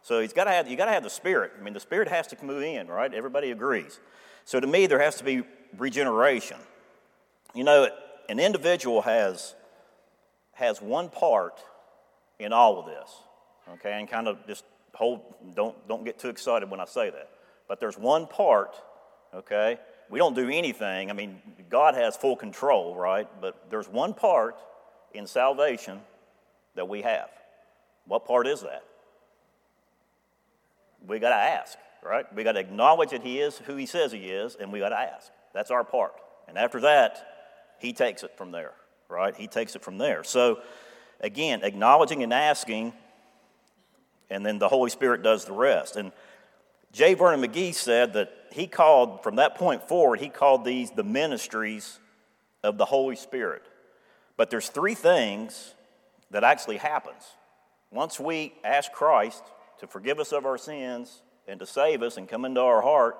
So 0.07 0.21
he's 0.21 0.31
got 0.31 0.45
to 0.45 0.51
have, 0.51 0.69
you 0.69 0.77
got 0.77 0.85
to 0.85 0.93
have 0.93 1.03
the 1.03 1.09
Spirit. 1.09 1.51
I 1.59 1.61
mean, 1.61 1.73
the 1.73 1.81
Spirit 1.81 2.07
has 2.07 2.27
to 2.27 2.37
move 2.41 2.63
in, 2.63 2.87
right? 2.87 3.13
Everybody 3.13 3.51
agrees. 3.51 3.99
So 4.45 4.57
to 4.57 4.65
me, 4.65 4.87
there 4.87 5.01
has 5.01 5.17
to 5.17 5.25
be 5.25 5.43
regeneration. 5.77 6.55
You 7.53 7.65
know, 7.65 7.89
an 8.29 8.39
individual 8.39 9.01
has, 9.01 9.53
has 10.53 10.81
one 10.81 11.09
part 11.09 11.59
in 12.39 12.53
all 12.53 12.79
of 12.79 12.85
this, 12.85 13.11
okay? 13.73 13.99
And 13.99 14.09
kind 14.09 14.29
of 14.29 14.47
just 14.47 14.63
hold, 14.93 15.19
don't, 15.53 15.75
don't 15.89 16.05
get 16.05 16.17
too 16.17 16.29
excited 16.29 16.71
when 16.71 16.79
I 16.79 16.85
say 16.85 17.09
that. 17.09 17.29
But 17.67 17.81
there's 17.81 17.97
one 17.97 18.27
part, 18.27 18.77
okay? 19.35 19.77
We 20.09 20.19
don't 20.19 20.37
do 20.37 20.49
anything. 20.49 21.09
I 21.09 21.13
mean, 21.13 21.41
God 21.69 21.95
has 21.95 22.15
full 22.15 22.37
control, 22.37 22.95
right? 22.95 23.27
But 23.41 23.69
there's 23.69 23.89
one 23.89 24.13
part 24.13 24.55
in 25.13 25.27
salvation 25.27 25.99
that 26.75 26.87
we 26.87 27.01
have. 27.01 27.27
What 28.05 28.25
part 28.25 28.47
is 28.47 28.61
that? 28.61 28.85
We 31.07 31.19
got 31.19 31.29
to 31.29 31.35
ask, 31.35 31.77
right? 32.03 32.25
We 32.35 32.43
got 32.43 32.53
to 32.53 32.59
acknowledge 32.59 33.11
that 33.11 33.23
He 33.23 33.39
is 33.39 33.57
who 33.59 33.75
He 33.75 33.85
says 33.85 34.11
He 34.11 34.25
is, 34.25 34.55
and 34.55 34.71
we 34.71 34.79
got 34.79 34.89
to 34.89 34.99
ask. 34.99 35.31
That's 35.53 35.71
our 35.71 35.83
part. 35.83 36.13
And 36.47 36.57
after 36.57 36.81
that, 36.81 37.75
He 37.79 37.93
takes 37.93 38.23
it 38.23 38.37
from 38.37 38.51
there, 38.51 38.73
right? 39.09 39.35
He 39.35 39.47
takes 39.47 39.75
it 39.75 39.83
from 39.83 39.97
there. 39.97 40.23
So, 40.23 40.59
again, 41.21 41.61
acknowledging 41.63 42.23
and 42.23 42.33
asking, 42.33 42.93
and 44.29 44.45
then 44.45 44.59
the 44.59 44.67
Holy 44.67 44.89
Spirit 44.89 45.23
does 45.23 45.45
the 45.45 45.53
rest. 45.53 45.95
And 45.95 46.11
J. 46.91 47.13
Vernon 47.13 47.41
McGee 47.41 47.73
said 47.73 48.13
that 48.13 48.31
he 48.51 48.67
called, 48.67 49.23
from 49.23 49.35
that 49.35 49.55
point 49.55 49.87
forward, 49.87 50.19
he 50.19 50.29
called 50.29 50.65
these 50.65 50.91
the 50.91 51.03
ministries 51.03 51.99
of 52.63 52.77
the 52.77 52.85
Holy 52.85 53.15
Spirit. 53.15 53.63
But 54.35 54.49
there's 54.49 54.69
three 54.69 54.95
things 54.95 55.73
that 56.31 56.43
actually 56.43 56.77
happens. 56.77 57.23
Once 57.91 58.19
we 58.19 58.53
ask 58.63 58.91
Christ 58.91 59.43
to 59.79 59.87
forgive 59.87 60.19
us 60.19 60.31
of 60.31 60.45
our 60.45 60.57
sins 60.57 61.21
and 61.47 61.59
to 61.59 61.65
save 61.65 62.01
us 62.01 62.17
and 62.17 62.27
come 62.27 62.45
into 62.45 62.61
our 62.61 62.81
heart, 62.81 63.17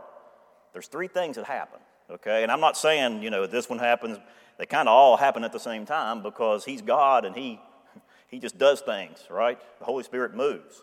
there's 0.74 0.88
three 0.88 1.08
things 1.08 1.36
that 1.36 1.46
happen. 1.46 1.80
Okay? 2.10 2.44
And 2.44 2.52
I'm 2.52 2.60
not 2.60 2.78
saying, 2.78 3.24
you 3.24 3.30
know, 3.30 3.48
this 3.48 3.70
one 3.70 3.80
happens, 3.80 4.18
they 4.58 4.66
kind 4.66 4.88
of 4.88 4.94
all 4.94 5.18
happen 5.18 5.44
at 5.44 5.52
the 5.52 5.60
same 5.60 5.86
time 5.86 6.22
because 6.22 6.66
he's 6.66 6.82
God 6.82 7.26
and 7.26 7.36
he 7.36 7.60
he 8.28 8.40
just 8.40 8.58
does 8.58 8.82
things, 8.82 9.20
right? 9.30 9.60
The 9.80 9.86
Holy 9.86 10.04
Spirit 10.04 10.36
moves. 10.36 10.82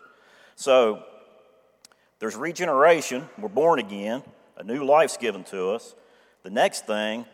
So 0.55 1.03
there's 2.19 2.35
regeneration, 2.35 3.27
we're 3.37 3.49
born 3.49 3.79
again, 3.79 4.23
a 4.57 4.63
new 4.63 4.85
life's 4.85 5.17
given 5.17 5.43
to 5.45 5.71
us. 5.71 5.95
The 6.43 6.49
next 6.49 6.87
thing, 6.87 7.25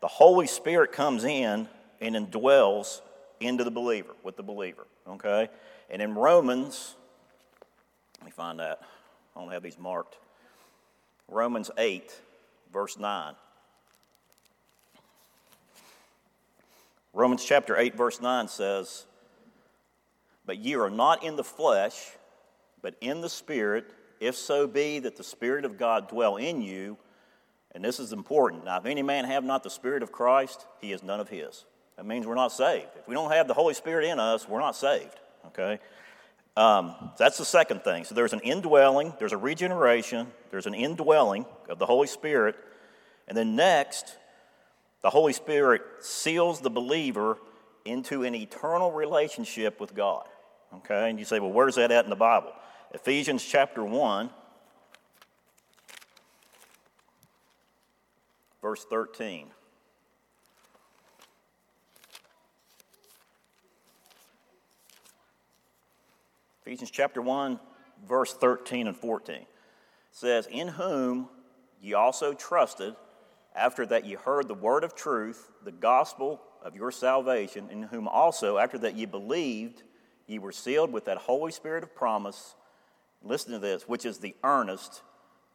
the 0.00 0.08
Holy 0.08 0.46
Spirit 0.46 0.92
comes 0.92 1.24
in 1.24 1.68
and 2.00 2.14
indwells 2.16 3.00
into 3.40 3.64
the 3.64 3.70
believer, 3.70 4.14
with 4.22 4.36
the 4.36 4.42
believer, 4.42 4.86
okay? 5.08 5.48
And 5.90 6.02
in 6.02 6.14
Romans, 6.14 6.96
let 8.24 8.28
me 8.28 8.32
find 8.34 8.58
that. 8.58 8.80
I 9.36 9.40
don't 9.40 9.52
have 9.52 9.62
these 9.62 9.78
marked. 9.78 10.16
Romans 11.28 11.70
8, 11.76 12.10
verse 12.72 12.98
9. 12.98 13.34
Romans 17.12 17.44
chapter 17.44 17.76
8, 17.76 17.94
verse 17.94 18.22
9 18.22 18.48
says, 18.48 19.04
But 20.46 20.56
ye 20.56 20.74
are 20.74 20.88
not 20.88 21.22
in 21.22 21.36
the 21.36 21.44
flesh, 21.44 22.12
but 22.80 22.94
in 23.02 23.20
the 23.20 23.28
Spirit, 23.28 23.92
if 24.20 24.36
so 24.36 24.66
be 24.66 25.00
that 25.00 25.18
the 25.18 25.22
Spirit 25.22 25.66
of 25.66 25.76
God 25.76 26.08
dwell 26.08 26.36
in 26.36 26.62
you. 26.62 26.96
And 27.72 27.84
this 27.84 28.00
is 28.00 28.14
important. 28.14 28.64
Now, 28.64 28.78
if 28.78 28.86
any 28.86 29.02
man 29.02 29.26
have 29.26 29.44
not 29.44 29.62
the 29.62 29.68
Spirit 29.68 30.02
of 30.02 30.12
Christ, 30.12 30.64
he 30.80 30.92
is 30.92 31.02
none 31.02 31.20
of 31.20 31.28
his. 31.28 31.66
That 31.98 32.06
means 32.06 32.26
we're 32.26 32.36
not 32.36 32.52
saved. 32.52 32.88
If 32.96 33.06
we 33.06 33.14
don't 33.14 33.32
have 33.32 33.48
the 33.48 33.54
Holy 33.54 33.74
Spirit 33.74 34.06
in 34.06 34.18
us, 34.18 34.48
we're 34.48 34.60
not 34.60 34.76
saved. 34.76 35.20
Okay? 35.48 35.78
Um, 36.56 36.94
that's 37.18 37.38
the 37.38 37.44
second 37.44 37.82
thing. 37.82 38.04
So 38.04 38.14
there's 38.14 38.32
an 38.32 38.40
indwelling, 38.40 39.12
there's 39.18 39.32
a 39.32 39.36
regeneration, 39.36 40.28
there's 40.50 40.66
an 40.66 40.74
indwelling 40.74 41.46
of 41.68 41.78
the 41.78 41.86
Holy 41.86 42.06
Spirit. 42.06 42.56
And 43.26 43.36
then 43.36 43.56
next, 43.56 44.16
the 45.02 45.10
Holy 45.10 45.32
Spirit 45.32 45.82
seals 46.00 46.60
the 46.60 46.70
believer 46.70 47.38
into 47.84 48.22
an 48.22 48.34
eternal 48.34 48.92
relationship 48.92 49.80
with 49.80 49.94
God. 49.94 50.26
Okay? 50.76 51.10
And 51.10 51.18
you 51.18 51.24
say, 51.24 51.40
well, 51.40 51.52
where's 51.52 51.74
that 51.74 51.90
at 51.90 52.04
in 52.04 52.10
the 52.10 52.16
Bible? 52.16 52.52
Ephesians 52.92 53.44
chapter 53.44 53.84
1, 53.84 54.30
verse 58.62 58.84
13. 58.88 59.48
Ephesians 66.64 66.90
chapter 66.90 67.20
1, 67.20 67.60
verse 68.08 68.32
13 68.32 68.86
and 68.86 68.96
14 68.96 69.44
says, 70.12 70.48
In 70.50 70.68
whom 70.68 71.28
ye 71.82 71.92
also 71.92 72.32
trusted, 72.32 72.96
after 73.54 73.84
that 73.84 74.06
ye 74.06 74.14
heard 74.14 74.48
the 74.48 74.54
word 74.54 74.82
of 74.82 74.94
truth, 74.94 75.50
the 75.62 75.72
gospel 75.72 76.40
of 76.62 76.74
your 76.74 76.90
salvation, 76.90 77.68
in 77.70 77.82
whom 77.82 78.08
also, 78.08 78.56
after 78.56 78.78
that 78.78 78.96
ye 78.96 79.04
believed, 79.04 79.82
ye 80.26 80.38
were 80.38 80.52
sealed 80.52 80.90
with 80.90 81.04
that 81.04 81.18
Holy 81.18 81.52
Spirit 81.52 81.84
of 81.84 81.94
promise. 81.94 82.54
Listen 83.22 83.52
to 83.52 83.58
this, 83.58 83.86
which 83.86 84.06
is 84.06 84.16
the 84.16 84.34
earnest 84.42 85.02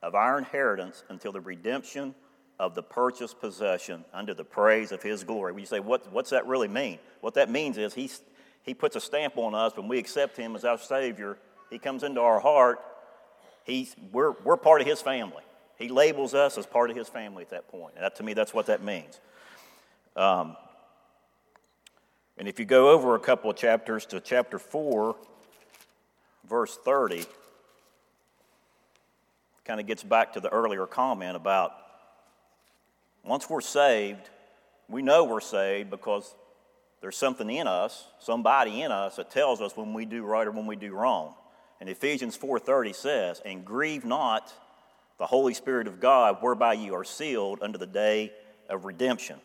of 0.03 0.13
our 0.13 0.37
inheritance 0.37 1.03
until 1.09 1.31
the 1.31 1.41
redemption 1.41 2.13
of 2.59 2.75
the 2.75 2.83
purchased 2.83 3.39
possession 3.39 4.05
under 4.13 4.35
the 4.35 4.43
praise 4.43 4.91
of 4.91 5.01
his 5.01 5.23
glory. 5.23 5.53
When 5.53 5.61
you 5.61 5.65
say, 5.65 5.79
what, 5.79 6.11
what's 6.13 6.29
that 6.29 6.45
really 6.45 6.67
mean? 6.67 6.99
What 7.21 7.33
that 7.33 7.49
means 7.49 7.79
is 7.79 7.95
he's 7.95 8.21
he 8.69 8.75
puts 8.75 8.95
a 8.95 9.01
stamp 9.01 9.35
on 9.35 9.55
us 9.55 9.75
when 9.75 9.87
we 9.87 9.97
accept 9.97 10.37
Him 10.37 10.55
as 10.55 10.63
our 10.63 10.77
Savior. 10.77 11.39
He 11.71 11.79
comes 11.79 12.03
into 12.03 12.21
our 12.21 12.39
heart. 12.39 12.79
He's, 13.63 13.95
we're, 14.11 14.33
we're 14.43 14.57
part 14.57 14.79
of 14.79 14.85
His 14.85 15.01
family. 15.01 15.41
He 15.79 15.87
labels 15.87 16.35
us 16.35 16.55
as 16.55 16.67
part 16.67 16.91
of 16.91 16.95
His 16.95 17.09
family 17.09 17.41
at 17.41 17.49
that 17.49 17.67
point. 17.67 17.95
And 17.95 18.03
that, 18.03 18.17
to 18.17 18.23
me, 18.23 18.35
that's 18.35 18.53
what 18.53 18.67
that 18.67 18.83
means. 18.83 19.19
Um, 20.15 20.55
and 22.37 22.47
if 22.47 22.59
you 22.59 22.65
go 22.65 22.91
over 22.91 23.15
a 23.15 23.19
couple 23.19 23.49
of 23.49 23.57
chapters 23.57 24.05
to 24.05 24.19
chapter 24.19 24.59
4, 24.59 25.15
verse 26.47 26.77
30, 26.85 27.25
kind 29.65 29.79
of 29.79 29.87
gets 29.87 30.03
back 30.03 30.33
to 30.33 30.39
the 30.39 30.49
earlier 30.49 30.85
comment 30.85 31.35
about 31.35 31.71
once 33.23 33.49
we're 33.49 33.61
saved, 33.61 34.29
we 34.87 35.01
know 35.01 35.23
we're 35.23 35.41
saved 35.41 35.89
because 35.89 36.35
there's 37.01 37.17
something 37.17 37.49
in 37.49 37.67
us, 37.67 38.07
somebody 38.19 38.81
in 38.81 38.91
us 38.91 39.15
that 39.15 39.31
tells 39.31 39.61
us 39.61 39.75
when 39.75 39.93
we 39.93 40.05
do 40.05 40.23
right 40.23 40.45
or 40.45 40.51
when 40.51 40.65
we 40.65 40.75
do 40.75 40.93
wrong. 40.93 41.35
And 41.79 41.89
Ephesians 41.89 42.35
4:30 42.35 42.93
says, 42.93 43.39
"And 43.41 43.65
grieve 43.65 44.03
not 44.03 44.53
the 45.17 45.27
Holy 45.27 45.53
Spirit 45.53 45.87
of 45.87 45.99
God, 45.99 46.41
whereby 46.41 46.73
you 46.73 46.93
are 46.95 47.05
sealed 47.05 47.63
unto 47.63 47.77
the 47.77 47.87
day 47.87 48.33
of 48.67 48.85
redemption." 48.85 49.39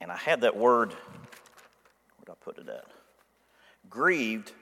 And 0.00 0.10
I 0.10 0.16
had 0.16 0.40
that 0.40 0.56
word, 0.56 0.92
where 0.92 2.24
did 2.24 2.30
I 2.30 2.34
put 2.34 2.58
it 2.58 2.68
at? 2.68 2.86
Grieved, 3.88 4.52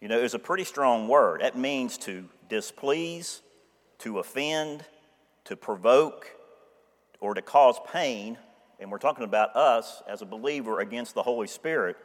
you 0.00 0.08
know, 0.08 0.18
is 0.18 0.34
a 0.34 0.38
pretty 0.38 0.64
strong 0.64 1.08
word. 1.08 1.42
That 1.42 1.56
means 1.56 1.98
to 1.98 2.28
displease, 2.48 3.42
to 3.98 4.18
offend, 4.18 4.84
to 5.44 5.56
provoke, 5.56 6.34
or 7.20 7.34
to 7.34 7.42
cause 7.42 7.78
pain 7.80 8.38
and 8.80 8.90
we're 8.90 8.98
talking 8.98 9.24
about 9.24 9.56
us 9.56 10.02
as 10.08 10.22
a 10.22 10.26
believer 10.26 10.80
against 10.80 11.14
the 11.14 11.22
Holy 11.22 11.46
Spirit, 11.46 11.96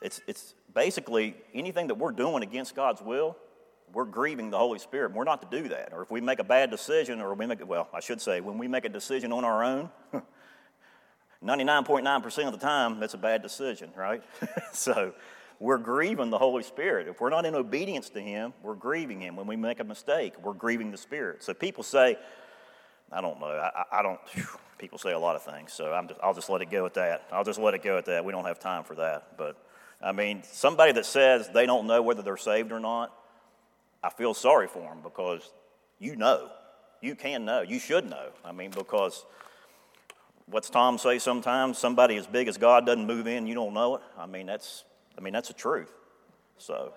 it's, 0.00 0.20
it's 0.26 0.54
basically 0.74 1.36
anything 1.54 1.88
that 1.88 1.96
we're 1.96 2.12
doing 2.12 2.42
against 2.42 2.74
God's 2.74 3.00
will, 3.00 3.36
we're 3.92 4.04
grieving 4.04 4.50
the 4.50 4.58
Holy 4.58 4.78
Spirit. 4.78 5.12
We're 5.12 5.24
not 5.24 5.50
to 5.50 5.62
do 5.62 5.68
that. 5.68 5.90
Or 5.92 6.02
if 6.02 6.10
we 6.10 6.20
make 6.20 6.38
a 6.38 6.44
bad 6.44 6.70
decision, 6.70 7.20
or 7.20 7.34
we 7.34 7.46
make, 7.46 7.66
well, 7.66 7.88
I 7.92 8.00
should 8.00 8.20
say, 8.20 8.40
when 8.40 8.58
we 8.58 8.66
make 8.66 8.84
a 8.84 8.88
decision 8.88 9.32
on 9.32 9.44
our 9.44 9.62
own, 9.62 9.90
99.9% 11.44 12.46
of 12.46 12.52
the 12.52 12.58
time, 12.58 12.98
that's 12.98 13.14
a 13.14 13.18
bad 13.18 13.42
decision, 13.42 13.90
right? 13.94 14.22
so 14.72 15.12
we're 15.60 15.78
grieving 15.78 16.30
the 16.30 16.38
Holy 16.38 16.62
Spirit. 16.62 17.06
If 17.06 17.20
we're 17.20 17.30
not 17.30 17.46
in 17.46 17.54
obedience 17.54 18.08
to 18.10 18.20
Him, 18.20 18.52
we're 18.62 18.74
grieving 18.74 19.20
Him. 19.20 19.36
When 19.36 19.46
we 19.46 19.56
make 19.56 19.80
a 19.80 19.84
mistake, 19.84 20.34
we're 20.42 20.54
grieving 20.54 20.90
the 20.90 20.98
Spirit. 20.98 21.42
So 21.42 21.54
people 21.54 21.84
say, 21.84 22.18
I 23.14 23.20
don't 23.20 23.38
know, 23.38 23.46
I, 23.46 23.84
I 24.00 24.02
don't, 24.02 24.20
people 24.78 24.98
say 24.98 25.12
a 25.12 25.18
lot 25.18 25.36
of 25.36 25.42
things, 25.42 25.72
so 25.72 25.92
i 25.92 26.26
will 26.26 26.34
just 26.34 26.50
let 26.50 26.62
it 26.62 26.70
go 26.70 26.84
at 26.84 26.94
that. 26.94 27.26
I'll 27.30 27.44
just 27.44 27.60
let 27.60 27.74
it 27.74 27.82
go 27.82 27.96
at 27.96 28.06
that. 28.06 28.24
We 28.24 28.32
don't 28.32 28.44
have 28.44 28.58
time 28.58 28.82
for 28.82 28.96
that. 28.96 29.36
But 29.38 29.56
I 30.02 30.10
mean, 30.12 30.42
somebody 30.42 30.92
that 30.92 31.06
says 31.06 31.48
they 31.48 31.64
don't 31.64 31.86
know 31.86 32.02
whether 32.02 32.22
they're 32.22 32.36
saved 32.36 32.72
or 32.72 32.80
not, 32.80 33.14
I 34.02 34.10
feel 34.10 34.34
sorry 34.34 34.66
for 34.66 34.80
them 34.80 34.98
because 35.02 35.48
you 35.98 36.16
know. 36.16 36.50
You 37.00 37.14
can 37.14 37.44
know. 37.44 37.60
You 37.60 37.78
should 37.78 38.08
know. 38.08 38.30
I 38.44 38.52
mean, 38.52 38.70
because 38.70 39.26
what's 40.46 40.70
Tom 40.70 40.96
say 40.96 41.18
sometimes? 41.18 41.76
Somebody 41.78 42.16
as 42.16 42.26
big 42.26 42.48
as 42.48 42.56
God 42.56 42.86
doesn't 42.86 43.06
move 43.06 43.26
in, 43.26 43.46
you 43.46 43.54
don't 43.54 43.74
know 43.74 43.96
it. 43.96 44.02
I 44.18 44.26
mean, 44.26 44.46
that's 44.46 44.84
I 45.16 45.20
mean 45.20 45.34
that's 45.34 45.48
the 45.48 45.54
truth. 45.54 45.92
So. 46.58 46.94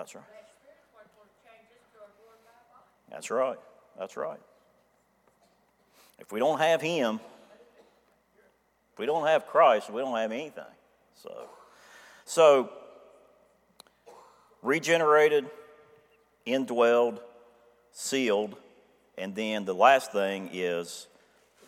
That's 0.00 0.14
right. 0.14 0.24
That's 3.10 3.30
right. 3.30 3.58
That's 3.98 4.16
right. 4.16 4.40
If 6.18 6.32
we 6.32 6.40
don't 6.40 6.58
have 6.58 6.80
Him, 6.80 7.20
if 8.94 8.98
we 8.98 9.04
don't 9.04 9.26
have 9.26 9.46
Christ, 9.46 9.90
we 9.90 10.00
don't 10.00 10.16
have 10.16 10.32
anything. 10.32 10.64
So, 11.22 11.50
so 12.24 12.70
regenerated, 14.62 15.50
indwelled, 16.46 17.18
sealed, 17.92 18.56
and 19.18 19.34
then 19.34 19.66
the 19.66 19.74
last 19.74 20.12
thing 20.12 20.48
is 20.50 21.08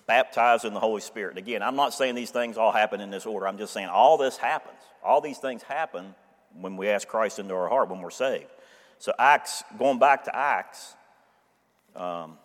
baptized 0.06 0.64
in 0.64 0.72
the 0.72 0.80
Holy 0.80 1.02
Spirit. 1.02 1.36
Again, 1.36 1.62
I'm 1.62 1.76
not 1.76 1.92
saying 1.92 2.14
these 2.14 2.30
things 2.30 2.56
all 2.56 2.72
happen 2.72 3.02
in 3.02 3.10
this 3.10 3.26
order. 3.26 3.46
I'm 3.46 3.58
just 3.58 3.74
saying 3.74 3.88
all 3.88 4.16
this 4.16 4.38
happens. 4.38 4.80
All 5.04 5.20
these 5.20 5.36
things 5.36 5.62
happen 5.62 6.14
when 6.60 6.76
we 6.76 6.88
ask 6.88 7.06
Christ 7.08 7.38
into 7.38 7.54
our 7.54 7.68
heart 7.68 7.88
when 7.88 8.00
we're 8.00 8.10
saved. 8.10 8.46
So, 8.98 9.12
Acts, 9.18 9.62
going 9.78 9.98
back 9.98 10.24
to 10.24 10.36
Acts, 10.36 10.94
um, 11.96 12.38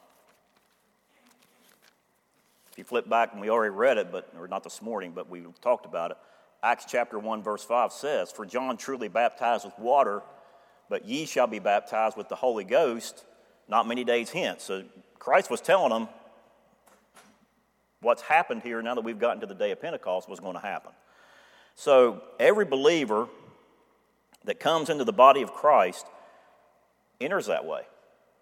If 2.72 2.78
you 2.78 2.84
flip 2.84 3.10
back, 3.10 3.32
and 3.32 3.42
we 3.42 3.50
already 3.50 3.74
read 3.74 3.98
it, 3.98 4.12
but 4.12 4.30
or 4.38 4.48
not 4.48 4.64
this 4.64 4.82
morning, 4.82 5.12
but 5.16 5.30
we 5.30 5.44
talked 5.62 5.86
about 5.86 6.12
it. 6.12 6.18
Acts 6.62 6.86
chapter 6.88 7.18
1, 7.18 7.42
verse 7.44 7.64
5 7.64 7.92
says, 7.92 8.32
For 8.32 8.46
John 8.46 8.78
truly 8.78 9.08
baptized 9.08 9.66
with 9.66 9.78
water, 9.80 10.22
but 10.90 11.06
ye 11.06 11.26
shall 11.26 11.48
be 11.48 11.60
baptized 11.60 12.18
with 12.18 12.30
the 12.30 12.36
Holy 12.36 12.64
Ghost 12.64 13.26
not 13.68 13.88
many 13.88 14.04
days 14.04 14.30
hence. 14.30 14.64
So 14.64 14.84
Christ 15.20 15.50
was 15.50 15.62
telling 15.62 15.90
them 15.90 16.08
what's 18.02 18.22
happened 18.22 18.62
here 18.64 18.82
now 18.82 18.96
that 18.96 19.04
we've 19.04 19.20
gotten 19.20 19.42
to 19.42 19.48
the 19.48 19.56
day 19.56 19.72
of 19.72 19.82
Pentecost 19.82 20.30
was 20.30 20.40
going 20.40 20.54
to 20.54 20.62
happen. 20.62 20.92
So 21.76 22.22
every 22.40 22.66
believer 22.66 23.28
that 24.48 24.60
comes 24.60 24.90
into 24.90 25.04
the 25.04 25.14
body 25.14 25.42
of 25.42 25.54
Christ 25.54 26.08
enters 27.22 27.46
that 27.46 27.66
way. 27.66 27.82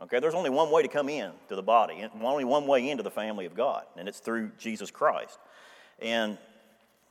Okay, 0.02 0.20
there's 0.20 0.34
only 0.34 0.50
one 0.50 0.72
way 0.72 0.82
to 0.82 0.88
come 0.88 1.10
in 1.10 1.32
to 1.50 1.56
the 1.56 1.64
body, 1.64 2.06
only 2.22 2.44
one 2.44 2.68
way 2.68 2.90
into 2.90 3.04
the 3.04 3.12
family 3.12 3.46
of 3.46 3.56
God, 3.56 3.86
and 3.98 4.08
it's 4.08 4.20
through 4.20 4.52
Jesus 4.58 4.92
Christ. 4.92 5.40
And 6.00 6.38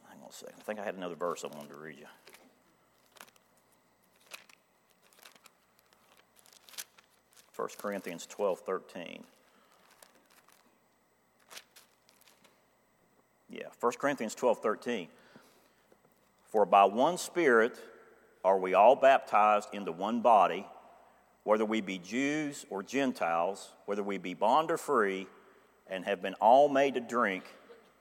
hang 0.09 0.23
on 0.23 0.29
a 0.29 0.33
second, 0.33 0.57
I 0.59 0.63
think 0.63 0.79
I 0.79 0.85
had 0.85 0.95
another 0.95 1.15
verse 1.15 1.45
I 1.45 1.49
wanted 1.49 1.71
to 1.71 1.77
read 1.77 1.99
you. 1.99 2.07
1 7.57 7.69
Corinthians 7.79 8.27
12 8.27 8.61
13. 8.61 9.25
Yeah, 13.49 13.63
1 13.81 13.93
Corinthians 13.99 14.35
12 14.35 14.59
13. 14.59 15.09
For 16.49 16.67
by 16.67 16.85
one 16.85 17.17
Spirit 17.17 17.79
are 18.45 18.59
we 18.59 18.75
all 18.75 18.95
baptized 18.95 19.69
into 19.73 19.93
one 19.93 20.21
body, 20.21 20.67
whether 21.45 21.65
we 21.65 21.81
be 21.81 21.99
Jews 21.99 22.67
or 22.71 22.83
Gentiles, 22.83 23.71
whether 23.87 24.03
we 24.03 24.19
be 24.19 24.35
bond 24.35 24.71
or 24.71 24.77
free, 24.77 25.27
and 25.89 26.05
have 26.05 26.23
been 26.23 26.35
all 26.35 26.69
made 26.69 26.95
to 26.95 27.01
drink 27.01 27.45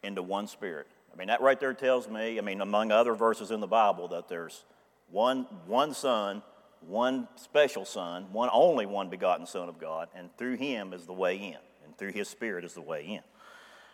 into 0.03 0.21
one 0.21 0.47
Spirit. 0.47 0.87
I 1.13 1.17
mean, 1.17 1.27
that 1.27 1.41
right 1.41 1.59
there 1.59 1.73
tells 1.73 2.09
me, 2.09 2.37
I 2.37 2.41
mean, 2.41 2.61
among 2.61 2.91
other 2.91 3.13
verses 3.13 3.51
in 3.51 3.59
the 3.59 3.67
Bible, 3.67 4.09
that 4.09 4.27
there's 4.27 4.63
one, 5.09 5.43
one 5.67 5.93
Son 5.93 6.41
one 6.87 7.27
special 7.35 7.85
Son, 7.85 8.27
one 8.31 8.49
only 8.51 8.85
one 8.85 9.09
begotten 9.09 9.45
Son 9.45 9.69
of 9.69 9.79
God, 9.79 10.09
and 10.15 10.35
through 10.37 10.57
him 10.57 10.93
is 10.93 11.05
the 11.05 11.13
way 11.13 11.37
in, 11.37 11.57
and 11.85 11.97
through 11.97 12.11
his 12.11 12.27
Spirit 12.27 12.65
is 12.65 12.73
the 12.73 12.81
way 12.81 13.05
in. 13.05 13.21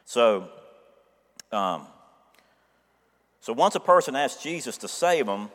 So, 0.06 0.50
um, 1.52 1.88
so 3.42 3.54
once 3.54 3.76
a 3.76 3.80
person 3.80 4.16
asks 4.16 4.42
Jesus 4.42 4.78
to 4.78 4.88
save 4.88 5.26
them, 5.26 5.50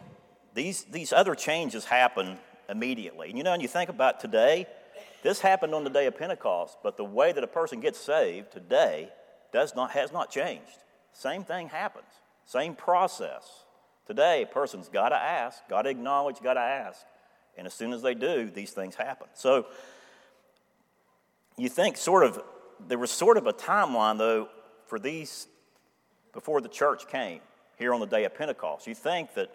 these, 0.54 0.84
these 0.84 1.12
other 1.12 1.34
changes 1.34 1.84
happen 1.84 2.38
immediately. 2.68 3.28
And 3.28 3.36
you 3.36 3.44
know, 3.44 3.52
and 3.52 3.60
you 3.60 3.68
think 3.68 3.90
about 3.90 4.20
today, 4.20 4.66
this 5.22 5.40
happened 5.40 5.74
on 5.74 5.84
the 5.84 5.90
day 5.90 6.06
of 6.06 6.16
Pentecost, 6.16 6.78
but 6.82 6.96
the 6.96 7.04
way 7.04 7.32
that 7.32 7.42
a 7.42 7.48
person 7.48 7.80
gets 7.80 7.98
saved 7.98 8.52
today 8.52 9.10
does 9.52 9.74
not, 9.74 9.90
has 9.92 10.12
not 10.12 10.30
changed. 10.30 10.78
Same 11.12 11.44
thing 11.44 11.68
happens, 11.68 12.06
same 12.44 12.74
process. 12.74 13.64
Today, 14.06 14.42
a 14.42 14.46
person's 14.46 14.88
got 14.88 15.08
to 15.08 15.16
ask, 15.16 15.66
got 15.68 15.82
to 15.82 15.90
acknowledge, 15.90 16.42
got 16.42 16.54
to 16.54 16.60
ask. 16.60 17.00
And 17.56 17.66
as 17.66 17.72
soon 17.72 17.92
as 17.94 18.02
they 18.02 18.14
do, 18.14 18.50
these 18.50 18.70
things 18.70 18.94
happen. 18.94 19.28
So 19.32 19.66
you 21.56 21.70
think 21.70 21.96
sort 21.96 22.24
of, 22.24 22.42
there 22.86 22.98
was 22.98 23.10
sort 23.10 23.38
of 23.38 23.46
a 23.46 23.52
timeline 23.52 24.18
though 24.18 24.48
for 24.88 24.98
these 24.98 25.46
before 26.34 26.60
the 26.60 26.68
church 26.68 27.08
came 27.08 27.40
here 27.78 27.94
on 27.94 28.00
the 28.00 28.06
day 28.06 28.24
of 28.24 28.34
Pentecost. 28.34 28.86
You 28.86 28.94
think 28.94 29.34
that 29.34 29.50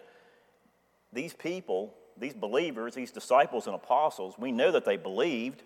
these 1.12 1.32
people, 1.34 1.94
these 2.16 2.34
believers, 2.34 2.94
these 2.94 3.10
disciples 3.10 3.66
and 3.66 3.74
apostles, 3.74 4.36
we 4.38 4.52
know 4.52 4.72
that 4.72 4.84
they 4.84 4.96
believed, 4.96 5.62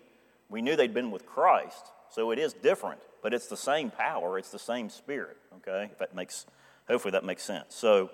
we 0.49 0.61
knew 0.61 0.75
they'd 0.75 0.93
been 0.93 1.11
with 1.11 1.25
Christ. 1.25 1.91
So 2.09 2.31
it 2.31 2.39
is 2.39 2.53
different, 2.53 3.01
but 3.21 3.33
it's 3.33 3.47
the 3.47 3.57
same 3.57 3.91
power, 3.91 4.37
it's 4.37 4.51
the 4.51 4.59
same 4.59 4.89
spirit, 4.89 5.37
okay? 5.57 5.89
If 5.91 5.99
that 5.99 6.15
makes, 6.15 6.45
hopefully 6.87 7.11
that 7.11 7.23
makes 7.23 7.43
sense. 7.43 7.75
So, 7.75 8.09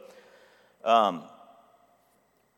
um, 0.83 1.23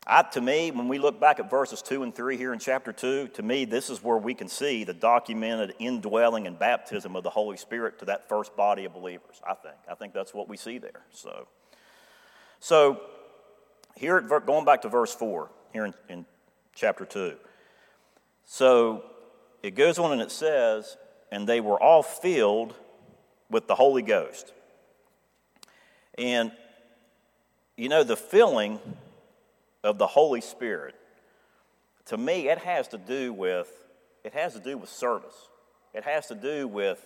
I, 0.06 0.22
to 0.22 0.40
me, 0.40 0.70
when 0.70 0.88
we 0.88 0.98
look 0.98 1.18
back 1.18 1.40
at 1.40 1.50
verses 1.50 1.80
2 1.80 2.02
and 2.02 2.14
3 2.14 2.36
here 2.36 2.52
in 2.52 2.58
chapter 2.58 2.92
2, 2.92 3.28
to 3.28 3.42
me, 3.42 3.64
this 3.64 3.88
is 3.88 4.02
where 4.02 4.18
we 4.18 4.34
can 4.34 4.48
see 4.48 4.84
the 4.84 4.92
documented 4.92 5.74
indwelling 5.78 6.46
and 6.46 6.58
baptism 6.58 7.16
of 7.16 7.22
the 7.22 7.30
Holy 7.30 7.56
Spirit 7.56 7.98
to 8.00 8.04
that 8.06 8.28
first 8.28 8.54
body 8.54 8.84
of 8.84 8.92
believers, 8.92 9.40
I 9.48 9.54
think. 9.54 9.76
I 9.90 9.94
think 9.94 10.12
that's 10.12 10.34
what 10.34 10.46
we 10.46 10.58
see 10.58 10.76
there. 10.76 11.06
So, 11.10 11.48
so 12.60 13.00
here, 13.96 14.20
going 14.20 14.64
back 14.64 14.82
to 14.82 14.88
verse 14.88 15.14
4, 15.14 15.50
here 15.72 15.84
in, 15.86 15.94
in 16.08 16.26
chapter 16.74 17.04
2. 17.04 17.34
So 18.44 19.04
it 19.62 19.74
goes 19.74 19.98
on 19.98 20.12
and 20.12 20.20
it 20.20 20.30
says, 20.30 20.96
and 21.30 21.48
they 21.48 21.60
were 21.60 21.80
all 21.80 22.02
filled 22.02 22.74
with 23.50 23.66
the 23.66 23.74
Holy 23.74 24.02
Ghost. 24.02 24.52
And, 26.16 26.52
you 27.76 27.88
know, 27.88 28.04
the 28.04 28.16
filling 28.16 28.78
of 29.82 29.98
the 29.98 30.06
Holy 30.06 30.40
Spirit, 30.40 30.94
to 32.06 32.16
me, 32.16 32.48
it 32.48 32.58
has 32.58 32.88
to 32.88 32.98
do 32.98 33.32
with 33.32 33.70
it 34.24 34.32
has 34.32 34.54
to 34.54 34.60
do 34.60 34.78
with 34.78 34.88
service. 34.88 35.48
It 35.92 36.04
has 36.04 36.26
to 36.28 36.34
do 36.34 36.66
with 36.66 37.04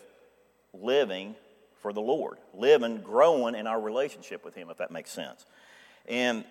living 0.72 1.34
for 1.82 1.92
the 1.92 2.00
Lord, 2.00 2.38
living, 2.54 2.98
growing 2.98 3.54
in 3.54 3.66
our 3.66 3.80
relationship 3.80 4.44
with 4.44 4.54
Him, 4.54 4.70
if 4.70 4.78
that 4.78 4.92
makes 4.92 5.10
sense. 5.10 5.44
And 6.06 6.44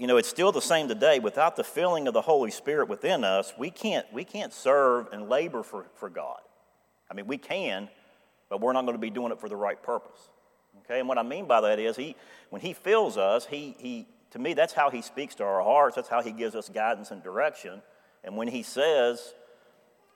you 0.00 0.06
know, 0.06 0.16
it's 0.16 0.30
still 0.30 0.50
the 0.50 0.62
same 0.62 0.88
today. 0.88 1.18
Without 1.18 1.56
the 1.56 1.62
filling 1.62 2.08
of 2.08 2.14
the 2.14 2.22
Holy 2.22 2.50
Spirit 2.50 2.88
within 2.88 3.22
us, 3.22 3.52
we 3.58 3.70
can't 3.70 4.10
we 4.14 4.24
can't 4.24 4.50
serve 4.50 5.08
and 5.12 5.28
labor 5.28 5.62
for, 5.62 5.84
for 5.94 6.08
God. 6.08 6.40
I 7.10 7.14
mean, 7.14 7.26
we 7.26 7.36
can, 7.36 7.90
but 8.48 8.62
we're 8.62 8.72
not 8.72 8.86
going 8.86 8.94
to 8.94 9.00
be 9.00 9.10
doing 9.10 9.30
it 9.30 9.38
for 9.38 9.50
the 9.50 9.56
right 9.56 9.80
purpose. 9.82 10.30
Okay, 10.84 11.00
and 11.00 11.06
what 11.08 11.18
I 11.18 11.22
mean 11.22 11.46
by 11.46 11.60
that 11.60 11.78
is 11.78 11.96
he 11.96 12.16
when 12.48 12.62
he 12.62 12.72
fills 12.72 13.18
us, 13.18 13.44
he 13.44 13.76
he 13.78 14.06
to 14.30 14.38
me, 14.38 14.54
that's 14.54 14.72
how 14.72 14.88
he 14.88 15.02
speaks 15.02 15.34
to 15.34 15.44
our 15.44 15.62
hearts. 15.62 15.96
That's 15.96 16.08
how 16.08 16.22
he 16.22 16.32
gives 16.32 16.54
us 16.54 16.70
guidance 16.70 17.10
and 17.10 17.22
direction. 17.22 17.82
And 18.24 18.38
when 18.38 18.48
he 18.48 18.62
says, 18.62 19.34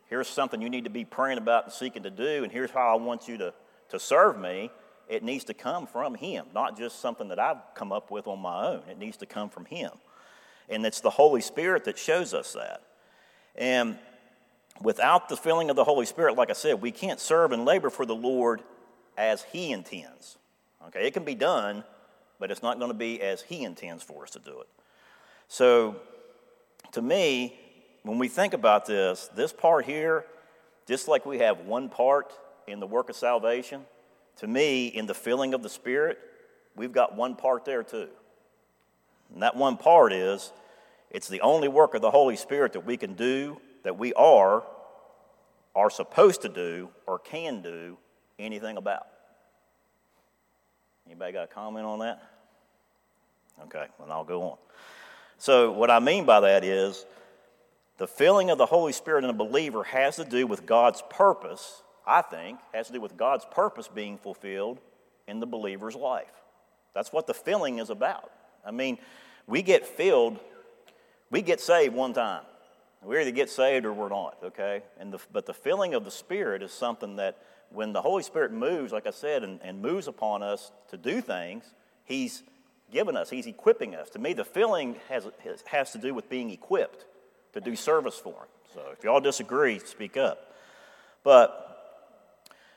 here's 0.06 0.28
something 0.28 0.62
you 0.62 0.70
need 0.70 0.84
to 0.84 0.90
be 0.90 1.04
praying 1.04 1.36
about 1.36 1.64
and 1.64 1.72
seeking 1.74 2.04
to 2.04 2.10
do, 2.10 2.42
and 2.42 2.50
here's 2.50 2.70
how 2.70 2.96
I 2.96 2.98
want 2.98 3.28
you 3.28 3.36
to, 3.38 3.52
to 3.90 3.98
serve 3.98 4.38
me, 4.38 4.70
it 5.08 5.22
needs 5.22 5.44
to 5.44 5.54
come 5.54 5.86
from 5.86 6.14
him, 6.14 6.46
not 6.54 6.76
just 6.78 7.00
something 7.00 7.28
that 7.28 7.38
I've 7.38 7.58
come 7.74 7.92
up 7.92 8.10
with 8.10 8.26
on 8.26 8.40
my 8.40 8.66
own. 8.66 8.82
It 8.90 8.98
needs 8.98 9.16
to 9.18 9.26
come 9.26 9.48
from 9.50 9.66
him. 9.66 9.90
And 10.68 10.84
it's 10.86 11.00
the 11.00 11.10
Holy 11.10 11.40
Spirit 11.40 11.84
that 11.84 11.98
shows 11.98 12.32
us 12.32 12.54
that. 12.54 12.82
And 13.54 13.98
without 14.80 15.28
the 15.28 15.36
filling 15.36 15.70
of 15.70 15.76
the 15.76 15.84
Holy 15.84 16.06
Spirit, 16.06 16.36
like 16.36 16.50
I 16.50 16.54
said, 16.54 16.80
we 16.80 16.90
can't 16.90 17.20
serve 17.20 17.52
and 17.52 17.64
labor 17.64 17.90
for 17.90 18.06
the 18.06 18.14
Lord 18.14 18.62
as 19.16 19.42
he 19.42 19.72
intends. 19.72 20.38
Okay, 20.88 21.06
it 21.06 21.14
can 21.14 21.24
be 21.24 21.34
done, 21.34 21.82
but 22.38 22.50
it's 22.50 22.62
not 22.62 22.78
going 22.78 22.90
to 22.90 22.96
be 22.96 23.22
as 23.22 23.42
He 23.42 23.64
intends 23.64 24.02
for 24.02 24.24
us 24.24 24.30
to 24.30 24.38
do 24.38 24.60
it. 24.60 24.68
So, 25.48 25.96
to 26.92 27.00
me, 27.00 27.58
when 28.02 28.18
we 28.18 28.28
think 28.28 28.52
about 28.52 28.84
this, 28.86 29.30
this 29.34 29.52
part 29.52 29.86
here, 29.86 30.26
just 30.86 31.08
like 31.08 31.24
we 31.24 31.38
have 31.38 31.60
one 31.60 31.88
part 31.88 32.32
in 32.66 32.80
the 32.80 32.86
work 32.86 33.08
of 33.08 33.16
salvation, 33.16 33.82
to 34.36 34.46
me, 34.46 34.86
in 34.86 35.06
the 35.06 35.14
filling 35.14 35.54
of 35.54 35.62
the 35.62 35.68
Spirit, 35.68 36.18
we've 36.74 36.92
got 36.92 37.16
one 37.16 37.36
part 37.36 37.64
there 37.64 37.82
too. 37.82 38.08
And 39.32 39.42
that 39.42 39.56
one 39.56 39.76
part 39.76 40.12
is 40.12 40.52
it's 41.10 41.28
the 41.28 41.40
only 41.42 41.68
work 41.68 41.94
of 41.94 42.02
the 42.02 42.10
Holy 42.10 42.36
Spirit 42.36 42.72
that 42.72 42.84
we 42.84 42.96
can 42.96 43.14
do, 43.14 43.60
that 43.84 43.96
we 43.96 44.12
are, 44.14 44.64
are 45.74 45.90
supposed 45.90 46.42
to 46.42 46.48
do, 46.48 46.88
or 47.06 47.18
can 47.18 47.62
do 47.62 47.96
anything 48.38 48.76
about. 48.76 49.06
Anybody 51.06 51.32
got 51.32 51.44
a 51.44 51.46
comment 51.46 51.86
on 51.86 52.00
that? 52.00 52.22
Okay, 53.64 53.86
well, 53.98 54.10
I'll 54.10 54.24
go 54.24 54.42
on. 54.42 54.56
So, 55.38 55.70
what 55.70 55.90
I 55.90 56.00
mean 56.00 56.24
by 56.24 56.40
that 56.40 56.64
is 56.64 57.06
the 57.98 58.08
filling 58.08 58.50
of 58.50 58.58
the 58.58 58.66
Holy 58.66 58.92
Spirit 58.92 59.22
in 59.22 59.30
a 59.30 59.34
believer 59.34 59.84
has 59.84 60.16
to 60.16 60.24
do 60.24 60.46
with 60.46 60.66
God's 60.66 61.02
purpose, 61.10 61.83
I 62.06 62.22
think, 62.22 62.58
has 62.72 62.88
to 62.88 62.92
do 62.92 63.00
with 63.00 63.16
God's 63.16 63.46
purpose 63.50 63.88
being 63.88 64.18
fulfilled 64.18 64.78
in 65.26 65.40
the 65.40 65.46
believer's 65.46 65.94
life. 65.94 66.32
That's 66.94 67.12
what 67.12 67.26
the 67.26 67.34
filling 67.34 67.78
is 67.78 67.90
about. 67.90 68.30
I 68.64 68.70
mean, 68.70 68.98
we 69.46 69.62
get 69.62 69.86
filled, 69.86 70.38
we 71.30 71.42
get 71.42 71.60
saved 71.60 71.94
one 71.94 72.12
time. 72.12 72.42
We 73.02 73.18
either 73.18 73.32
get 73.32 73.50
saved 73.50 73.84
or 73.84 73.92
we're 73.92 74.08
not, 74.08 74.38
okay? 74.42 74.82
And 74.98 75.12
the, 75.12 75.18
but 75.30 75.44
the 75.44 75.52
filling 75.52 75.92
of 75.92 76.04
the 76.04 76.10
Spirit 76.10 76.62
is 76.62 76.72
something 76.72 77.16
that 77.16 77.36
when 77.68 77.92
the 77.92 78.00
Holy 78.00 78.22
Spirit 78.22 78.52
moves, 78.52 78.92
like 78.92 79.06
I 79.06 79.10
said, 79.10 79.42
and, 79.42 79.60
and 79.62 79.82
moves 79.82 80.08
upon 80.08 80.42
us 80.42 80.72
to 80.88 80.96
do 80.96 81.20
things, 81.20 81.64
He's 82.04 82.42
given 82.90 83.16
us, 83.16 83.28
He's 83.28 83.46
equipping 83.46 83.94
us. 83.94 84.08
To 84.10 84.18
me, 84.18 84.32
the 84.32 84.44
filling 84.44 84.96
has, 85.10 85.26
has 85.66 85.92
to 85.92 85.98
do 85.98 86.14
with 86.14 86.30
being 86.30 86.50
equipped 86.50 87.04
to 87.52 87.60
do 87.60 87.76
service 87.76 88.18
for 88.18 88.32
Him. 88.32 88.48
So 88.72 88.82
if 88.92 89.04
y'all 89.04 89.20
disagree, 89.20 89.78
speak 89.80 90.16
up. 90.16 90.54
But 91.22 91.73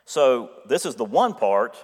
so 0.08 0.50
this 0.68 0.88
is 0.88 0.96
the 0.96 1.06
one 1.06 1.36
part 1.36 1.78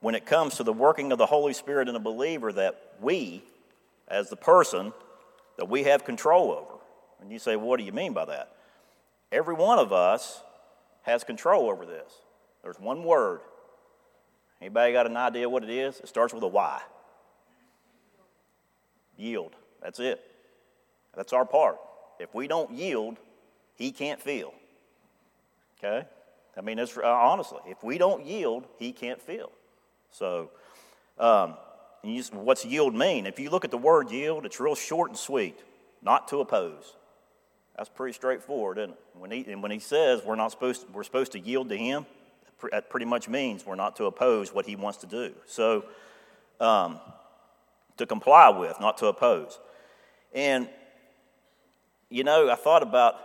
when 0.00 0.14
it 0.14 0.26
comes 0.26 0.56
to 0.56 0.62
the 0.62 0.72
working 0.74 1.10
of 1.12 1.16
the 1.16 1.24
Holy 1.24 1.54
Spirit 1.54 1.88
in 1.88 1.96
a 1.96 2.00
believer 2.00 2.52
that 2.52 2.96
we, 3.00 3.42
as 4.06 4.28
the 4.28 4.36
person, 4.36 4.92
that 5.56 5.70
we 5.70 5.84
have 5.84 6.04
control 6.04 6.52
over. 6.52 6.82
And 7.22 7.32
you 7.32 7.38
say, 7.38 7.56
what 7.56 7.78
do 7.78 7.84
you 7.84 7.92
mean 7.92 8.12
by 8.12 8.26
that? 8.26 8.54
Every 9.32 9.54
one 9.54 9.78
of 9.78 9.90
us 9.90 10.42
has 11.02 11.24
control 11.24 11.70
over 11.70 11.86
this. 11.86 12.12
There's 12.62 12.78
one 12.78 13.02
word, 13.02 13.40
Anybody 14.60 14.92
got 14.92 15.06
an 15.06 15.16
idea 15.16 15.48
what 15.48 15.62
it 15.62 15.70
is? 15.70 16.00
It 16.00 16.08
starts 16.08 16.32
with 16.32 16.42
a 16.42 16.48
Y. 16.48 16.80
Yield. 19.16 19.54
That's 19.82 20.00
it. 20.00 20.20
That's 21.14 21.32
our 21.32 21.44
part. 21.44 21.78
If 22.18 22.34
we 22.34 22.48
don't 22.48 22.70
yield, 22.72 23.18
he 23.74 23.92
can't 23.92 24.20
feel. 24.20 24.54
Okay? 25.78 26.06
I 26.56 26.62
mean, 26.62 26.78
uh, 26.78 26.86
honestly, 27.04 27.60
if 27.66 27.82
we 27.84 27.98
don't 27.98 28.24
yield, 28.24 28.66
he 28.78 28.92
can't 28.92 29.20
feel. 29.20 29.52
So, 30.10 30.50
um, 31.18 31.54
you, 32.02 32.22
what's 32.32 32.64
yield 32.64 32.94
mean? 32.94 33.26
If 33.26 33.38
you 33.38 33.50
look 33.50 33.64
at 33.64 33.70
the 33.70 33.78
word 33.78 34.10
yield, 34.10 34.46
it's 34.46 34.58
real 34.60 34.74
short 34.74 35.10
and 35.10 35.18
sweet. 35.18 35.58
Not 36.02 36.28
to 36.28 36.40
oppose. 36.40 36.94
That's 37.76 37.88
pretty 37.90 38.14
straightforward, 38.14 38.78
isn't 38.78 38.90
it? 38.90 38.98
When 39.14 39.30
he, 39.30 39.44
and 39.50 39.62
when 39.62 39.70
he 39.70 39.80
says 39.80 40.22
we're 40.24 40.36
not 40.36 40.50
supposed 40.50 40.82
to, 40.82 40.92
we're 40.92 41.04
supposed 41.04 41.32
to 41.32 41.38
yield 41.38 41.68
to 41.68 41.76
him, 41.76 42.06
that 42.70 42.88
pretty 42.88 43.06
much 43.06 43.28
means 43.28 43.66
we're 43.66 43.74
not 43.74 43.96
to 43.96 44.04
oppose 44.04 44.54
what 44.54 44.64
he 44.64 44.76
wants 44.76 44.98
to 44.98 45.06
do. 45.06 45.34
So, 45.46 45.84
um, 46.58 47.00
to 47.98 48.06
comply 48.06 48.48
with, 48.50 48.80
not 48.80 48.98
to 48.98 49.06
oppose. 49.06 49.58
And, 50.34 50.68
you 52.08 52.24
know, 52.24 52.50
I 52.50 52.54
thought 52.54 52.82
about 52.82 53.16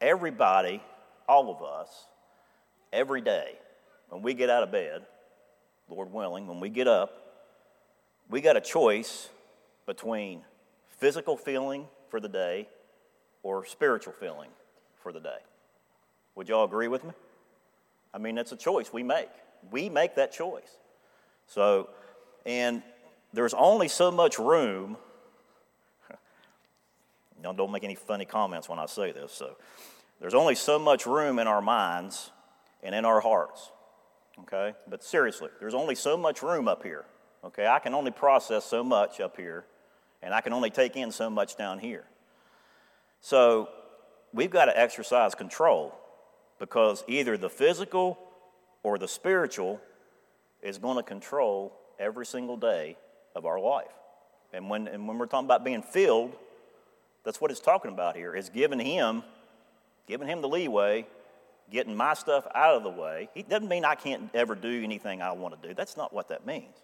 everybody, 0.00 0.82
all 1.28 1.50
of 1.50 1.62
us, 1.62 2.06
every 2.92 3.20
day, 3.20 3.54
when 4.08 4.22
we 4.22 4.34
get 4.34 4.50
out 4.50 4.62
of 4.62 4.72
bed, 4.72 5.02
Lord 5.88 6.12
willing, 6.12 6.46
when 6.46 6.60
we 6.60 6.68
get 6.68 6.88
up, 6.88 7.12
we 8.28 8.40
got 8.40 8.56
a 8.56 8.60
choice 8.60 9.28
between 9.86 10.42
physical 10.98 11.36
feeling 11.36 11.86
for 12.10 12.20
the 12.20 12.28
day 12.28 12.68
or 13.42 13.64
spiritual 13.64 14.12
feeling 14.12 14.50
for 15.02 15.12
the 15.12 15.20
day. 15.20 15.38
Would 16.34 16.48
y'all 16.48 16.64
agree 16.64 16.88
with 16.88 17.04
me? 17.04 17.10
I 18.14 18.18
mean, 18.18 18.38
it's 18.38 18.52
a 18.52 18.56
choice 18.56 18.92
we 18.92 19.02
make. 19.02 19.30
We 19.70 19.88
make 19.88 20.14
that 20.16 20.32
choice. 20.32 20.76
So, 21.46 21.90
and 22.46 22.82
there's 23.32 23.54
only 23.54 23.88
so 23.88 24.10
much 24.10 24.38
room. 24.38 24.96
Y'all 27.42 27.52
don't 27.52 27.72
make 27.72 27.84
any 27.84 27.94
funny 27.94 28.24
comments 28.24 28.68
when 28.68 28.78
I 28.78 28.86
say 28.86 29.12
this. 29.12 29.32
So, 29.32 29.56
there's 30.20 30.34
only 30.34 30.54
so 30.54 30.78
much 30.78 31.06
room 31.06 31.38
in 31.38 31.46
our 31.46 31.62
minds 31.62 32.30
and 32.82 32.94
in 32.94 33.04
our 33.04 33.20
hearts. 33.20 33.70
Okay? 34.40 34.74
But 34.88 35.02
seriously, 35.02 35.48
there's 35.58 35.74
only 35.74 35.94
so 35.94 36.16
much 36.16 36.42
room 36.42 36.68
up 36.68 36.82
here. 36.82 37.04
Okay? 37.44 37.66
I 37.66 37.78
can 37.78 37.94
only 37.94 38.10
process 38.10 38.64
so 38.64 38.82
much 38.82 39.20
up 39.20 39.36
here, 39.36 39.64
and 40.22 40.34
I 40.34 40.40
can 40.40 40.52
only 40.52 40.70
take 40.70 40.96
in 40.96 41.10
so 41.12 41.30
much 41.30 41.56
down 41.56 41.78
here. 41.78 42.04
So, 43.20 43.68
we've 44.32 44.50
got 44.50 44.66
to 44.66 44.78
exercise 44.78 45.34
control 45.34 45.94
because 46.58 47.04
either 47.08 47.36
the 47.36 47.50
physical 47.50 48.18
or 48.82 48.98
the 48.98 49.08
spiritual 49.08 49.80
is 50.62 50.78
going 50.78 50.96
to 50.96 51.02
control 51.02 51.72
every 51.98 52.24
single 52.24 52.56
day 52.56 52.96
of 53.34 53.44
our 53.44 53.60
life. 53.60 53.92
And 54.52 54.68
when, 54.68 54.88
and 54.88 55.06
when 55.06 55.18
we're 55.18 55.26
talking 55.26 55.46
about 55.46 55.64
being 55.64 55.82
filled, 55.82 56.34
that's 57.24 57.40
what 57.40 57.50
it's 57.50 57.60
talking 57.60 57.92
about 57.92 58.16
here, 58.16 58.34
is 58.34 58.48
giving 58.48 58.80
him, 58.80 59.22
giving 60.06 60.26
him 60.26 60.40
the 60.40 60.48
leeway, 60.48 61.06
getting 61.70 61.96
my 61.96 62.14
stuff 62.14 62.46
out 62.54 62.76
of 62.76 62.82
the 62.82 62.90
way. 62.90 63.28
It 63.34 63.48
doesn't 63.48 63.68
mean 63.68 63.84
I 63.84 63.94
can't 63.94 64.30
ever 64.34 64.54
do 64.54 64.82
anything 64.82 65.22
I 65.22 65.32
want 65.32 65.60
to 65.60 65.68
do. 65.68 65.74
That's 65.74 65.96
not 65.96 66.12
what 66.12 66.28
that 66.28 66.46
means. 66.46 66.76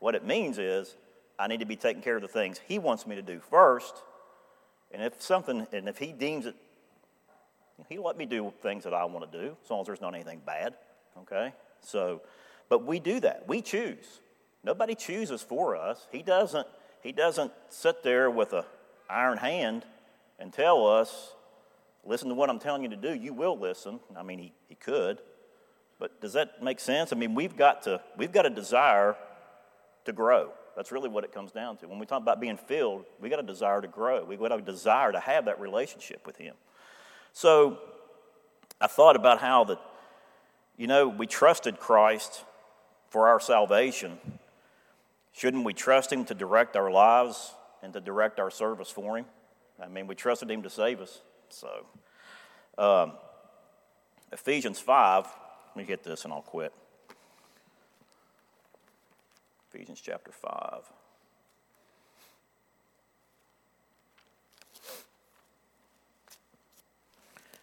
What 0.00 0.14
it 0.14 0.24
means 0.24 0.58
is 0.58 0.96
I 1.38 1.46
need 1.46 1.60
to 1.60 1.66
be 1.66 1.76
taking 1.76 2.02
care 2.02 2.16
of 2.16 2.22
the 2.22 2.28
things 2.28 2.60
he 2.66 2.78
wants 2.78 3.06
me 3.06 3.16
to 3.16 3.22
do 3.22 3.40
first. 3.50 3.94
And 4.92 5.02
if 5.02 5.20
something, 5.20 5.66
and 5.72 5.88
if 5.88 5.98
he 5.98 6.12
deems 6.12 6.46
it 6.46 6.54
He'll 7.88 8.04
let 8.04 8.16
me 8.16 8.26
do 8.26 8.52
things 8.62 8.84
that 8.84 8.94
I 8.94 9.04
want 9.04 9.30
to 9.30 9.38
do, 9.38 9.56
as 9.62 9.70
long 9.70 9.80
as 9.80 9.86
there's 9.86 10.00
not 10.00 10.14
anything 10.14 10.40
bad. 10.44 10.74
Okay? 11.22 11.52
So, 11.80 12.22
but 12.68 12.84
we 12.84 13.00
do 13.00 13.20
that. 13.20 13.48
We 13.48 13.62
choose. 13.62 14.20
Nobody 14.62 14.94
chooses 14.94 15.42
for 15.42 15.76
us. 15.76 16.06
He 16.10 16.22
doesn't, 16.22 16.66
he 17.02 17.12
doesn't 17.12 17.52
sit 17.68 18.02
there 18.02 18.30
with 18.30 18.52
a 18.52 18.64
iron 19.10 19.38
hand 19.38 19.84
and 20.38 20.52
tell 20.52 20.86
us, 20.86 21.34
listen 22.06 22.28
to 22.28 22.34
what 22.34 22.50
I'm 22.50 22.58
telling 22.58 22.82
you 22.82 22.90
to 22.90 22.96
do. 22.96 23.14
You 23.14 23.32
will 23.32 23.58
listen. 23.58 24.00
I 24.16 24.22
mean, 24.22 24.38
he, 24.38 24.52
he 24.68 24.74
could. 24.74 25.20
But 25.98 26.20
does 26.20 26.32
that 26.32 26.62
make 26.62 26.80
sense? 26.80 27.12
I 27.12 27.16
mean, 27.16 27.34
we've 27.34 27.56
got 27.56 27.82
to, 27.82 28.00
we've 28.16 28.32
got 28.32 28.46
a 28.46 28.50
desire 28.50 29.16
to 30.04 30.12
grow. 30.12 30.50
That's 30.76 30.90
really 30.90 31.08
what 31.08 31.24
it 31.24 31.32
comes 31.32 31.52
down 31.52 31.76
to. 31.78 31.88
When 31.88 31.98
we 31.98 32.06
talk 32.06 32.20
about 32.20 32.40
being 32.40 32.56
filled, 32.56 33.04
we 33.20 33.28
got 33.28 33.38
a 33.38 33.44
desire 33.44 33.80
to 33.80 33.88
grow. 33.88 34.24
We 34.24 34.36
got 34.36 34.52
a 34.52 34.60
desire 34.60 35.12
to 35.12 35.20
have 35.20 35.44
that 35.44 35.60
relationship 35.60 36.26
with 36.26 36.36
Him. 36.36 36.54
So 37.32 37.78
I 38.80 38.86
thought 38.86 39.16
about 39.16 39.40
how 39.40 39.64
that, 39.64 39.78
you 40.76 40.86
know, 40.86 41.08
we 41.08 41.26
trusted 41.26 41.78
Christ 41.78 42.44
for 43.08 43.28
our 43.28 43.38
salvation. 43.38 44.18
Shouldn't 45.32 45.64
we 45.64 45.72
trust 45.72 46.12
Him 46.12 46.24
to 46.26 46.34
direct 46.34 46.76
our 46.76 46.90
lives 46.90 47.52
and 47.82 47.92
to 47.92 48.00
direct 48.00 48.40
our 48.40 48.50
service 48.50 48.90
for 48.90 49.16
Him? 49.16 49.26
I 49.82 49.88
mean, 49.88 50.06
we 50.06 50.16
trusted 50.16 50.50
Him 50.50 50.62
to 50.62 50.70
save 50.70 51.00
us. 51.00 51.20
So, 51.54 51.86
um, 52.78 53.12
Ephesians 54.32 54.80
5, 54.80 55.24
let 55.24 55.76
me 55.76 55.84
get 55.84 56.02
this 56.02 56.24
and 56.24 56.32
I'll 56.32 56.42
quit. 56.42 56.72
Ephesians 59.72 60.00
chapter 60.00 60.32
5. 60.32 60.90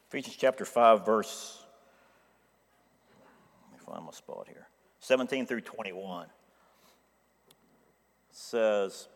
Ephesians 0.08 0.36
chapter 0.38 0.66
5, 0.66 1.06
verse, 1.06 1.64
let 3.64 3.80
me 3.80 3.86
find 3.86 4.06
my 4.06 4.12
spot 4.12 4.46
here, 4.50 4.68
17 5.00 5.46
through 5.46 5.62
21 5.62 6.28
says, 8.52 9.08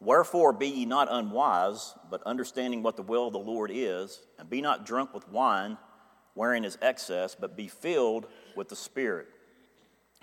Wherefore 0.00 0.52
be 0.52 0.68
ye 0.68 0.84
not 0.84 1.08
unwise, 1.10 1.94
but 2.10 2.22
understanding 2.24 2.82
what 2.82 2.96
the 2.96 3.02
will 3.02 3.26
of 3.28 3.32
the 3.32 3.38
Lord 3.38 3.70
is, 3.72 4.20
and 4.38 4.48
be 4.48 4.60
not 4.60 4.84
drunk 4.84 5.14
with 5.14 5.28
wine, 5.28 5.78
wherein 6.34 6.64
is 6.64 6.78
excess, 6.82 7.34
but 7.34 7.56
be 7.56 7.66
filled 7.66 8.26
with 8.54 8.68
the 8.68 8.76
Spirit, 8.76 9.26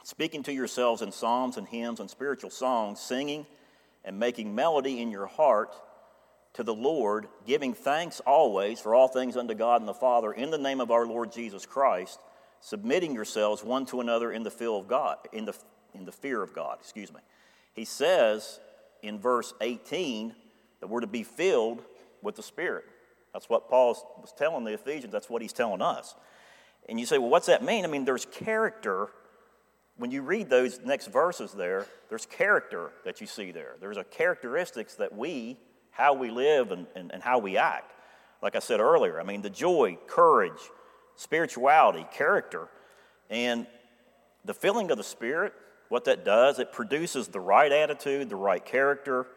speaking 0.04 0.44
to 0.44 0.54
yourselves 0.54 1.02
in 1.02 1.12
psalms 1.12 1.58
and 1.58 1.68
hymns 1.68 2.00
and 2.00 2.10
spiritual 2.10 2.52
songs, 2.52 3.00
singing 3.00 3.46
and 4.06 4.20
making 4.20 4.54
melody 4.54 5.02
in 5.02 5.10
your 5.10 5.26
heart 5.26 5.76
to 6.54 6.64
the 6.64 6.74
Lord, 6.74 7.28
giving 7.48 7.74
thanks 7.74 8.20
always 8.20 8.80
for 8.80 8.94
all 8.94 9.08
things 9.08 9.36
unto 9.36 9.56
God 9.56 9.82
and 9.82 9.88
the 9.88 9.94
Father 9.94 10.32
in 10.32 10.52
the 10.52 10.58
name 10.58 10.82
of 10.82 10.92
our 10.92 11.08
Lord 11.08 11.32
Jesus 11.32 11.66
Christ, 11.66 12.20
submitting 12.60 13.16
yourselves 13.16 13.64
one 13.64 13.88
to 13.88 14.02
another 14.02 14.32
in 14.32 14.44
the 14.44 14.52
fear 14.52 14.70
of 14.70 14.88
God, 14.88 15.18
in 15.32 15.46
the, 15.46 15.56
in 15.96 16.06
the 16.06 16.12
fear 16.12 16.44
of 16.44 16.54
God, 16.54 16.78
excuse 16.80 17.12
me. 17.12 17.22
He 17.74 17.86
says 17.86 18.60
in 19.04 19.20
verse 19.20 19.54
18 19.62 20.34
that 20.80 20.88
we're 20.88 21.02
to 21.02 21.08
be 21.08 21.24
filled 21.24 21.84
with 22.22 22.36
the 22.36 22.44
Spirit. 22.44 22.86
That's 23.34 23.50
what 23.50 23.70
Paul 23.70 24.20
was 24.22 24.34
telling 24.36 24.64
the 24.64 24.74
Ephesians, 24.74 25.12
that's 25.12 25.30
what 25.30 25.42
he's 25.42 25.54
telling 25.54 25.82
us. 25.82 26.16
And 26.90 27.00
you 27.00 27.06
say, 27.06 27.18
well, 27.18 27.30
what's 27.30 27.48
that 27.48 27.64
mean? 27.64 27.86
I 27.86 27.88
mean, 27.88 28.06
there's 28.06 28.26
character. 28.26 29.10
When 29.98 30.12
you 30.12 30.22
read 30.22 30.50
those 30.50 30.80
next 30.84 31.08
verses 31.08 31.52
there, 31.52 31.86
there's 32.10 32.26
character 32.26 32.92
that 33.06 33.22
you 33.22 33.28
see 33.28 33.52
there. 33.52 33.76
There's 33.80 33.98
a 33.98 34.04
characteristics 34.04 34.96
that 34.96 35.16
we 35.16 35.58
how 35.94 36.14
we 36.16 36.32
live 36.32 36.72
and, 36.72 36.88
and, 36.96 37.14
and 37.14 37.22
how 37.22 37.38
we 37.38 37.56
act. 37.56 37.94
Like 38.42 38.56
I 38.56 38.60
said 38.60 38.80
earlier, 38.80 39.22
I 39.22 39.24
mean, 39.24 39.42
the 39.42 39.50
joy, 39.50 39.98
courage, 40.08 40.60
spirituality, 41.16 42.06
character, 42.12 42.68
and 43.30 43.68
the 44.44 44.54
filling 44.54 44.92
of 44.92 44.98
the 44.98 45.04
Spirit, 45.04 45.54
what 45.94 46.06
that 46.06 46.26
does, 46.26 46.58
it 46.58 46.72
produces 46.72 47.28
the 47.28 47.40
right 47.40 47.72
attitude, 47.72 48.28
the 48.28 48.36
right 48.36 48.66
character, 48.66 49.28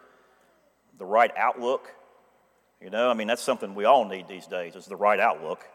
the 0.97 1.05
right 1.05 1.31
outlook. 1.37 1.93
You 2.81 2.89
know, 2.89 3.11
I 3.11 3.13
mean, 3.13 3.27
that's 3.27 3.43
something 3.43 3.75
we 3.75 3.85
all 3.85 4.09
need 4.09 4.27
these 4.27 4.47
days 4.47 4.75
is 4.75 4.87
the 4.87 4.97
right 4.97 5.21
outlook 5.21 5.67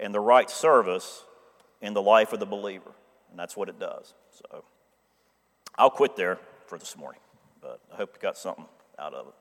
and 0.00 0.14
the 0.14 0.20
right 0.20 0.48
service 0.48 1.22
in 1.82 1.92
the 1.92 2.00
life 2.00 2.32
of 2.32 2.40
the 2.40 2.46
believer. 2.46 2.92
And 3.30 3.38
that's 3.38 3.58
what 3.58 3.68
it 3.68 3.78
does. 3.78 4.14
So 4.30 4.64
I'll 5.76 5.90
quit 5.90 6.16
there 6.16 6.38
for 6.66 6.78
this 6.78 6.96
morning, 6.96 7.20
but 7.60 7.82
I 7.92 7.96
hope 7.96 8.12
you 8.14 8.22
got 8.22 8.38
something 8.38 8.64
out 8.98 9.12
of 9.12 9.26
it. 9.26 9.34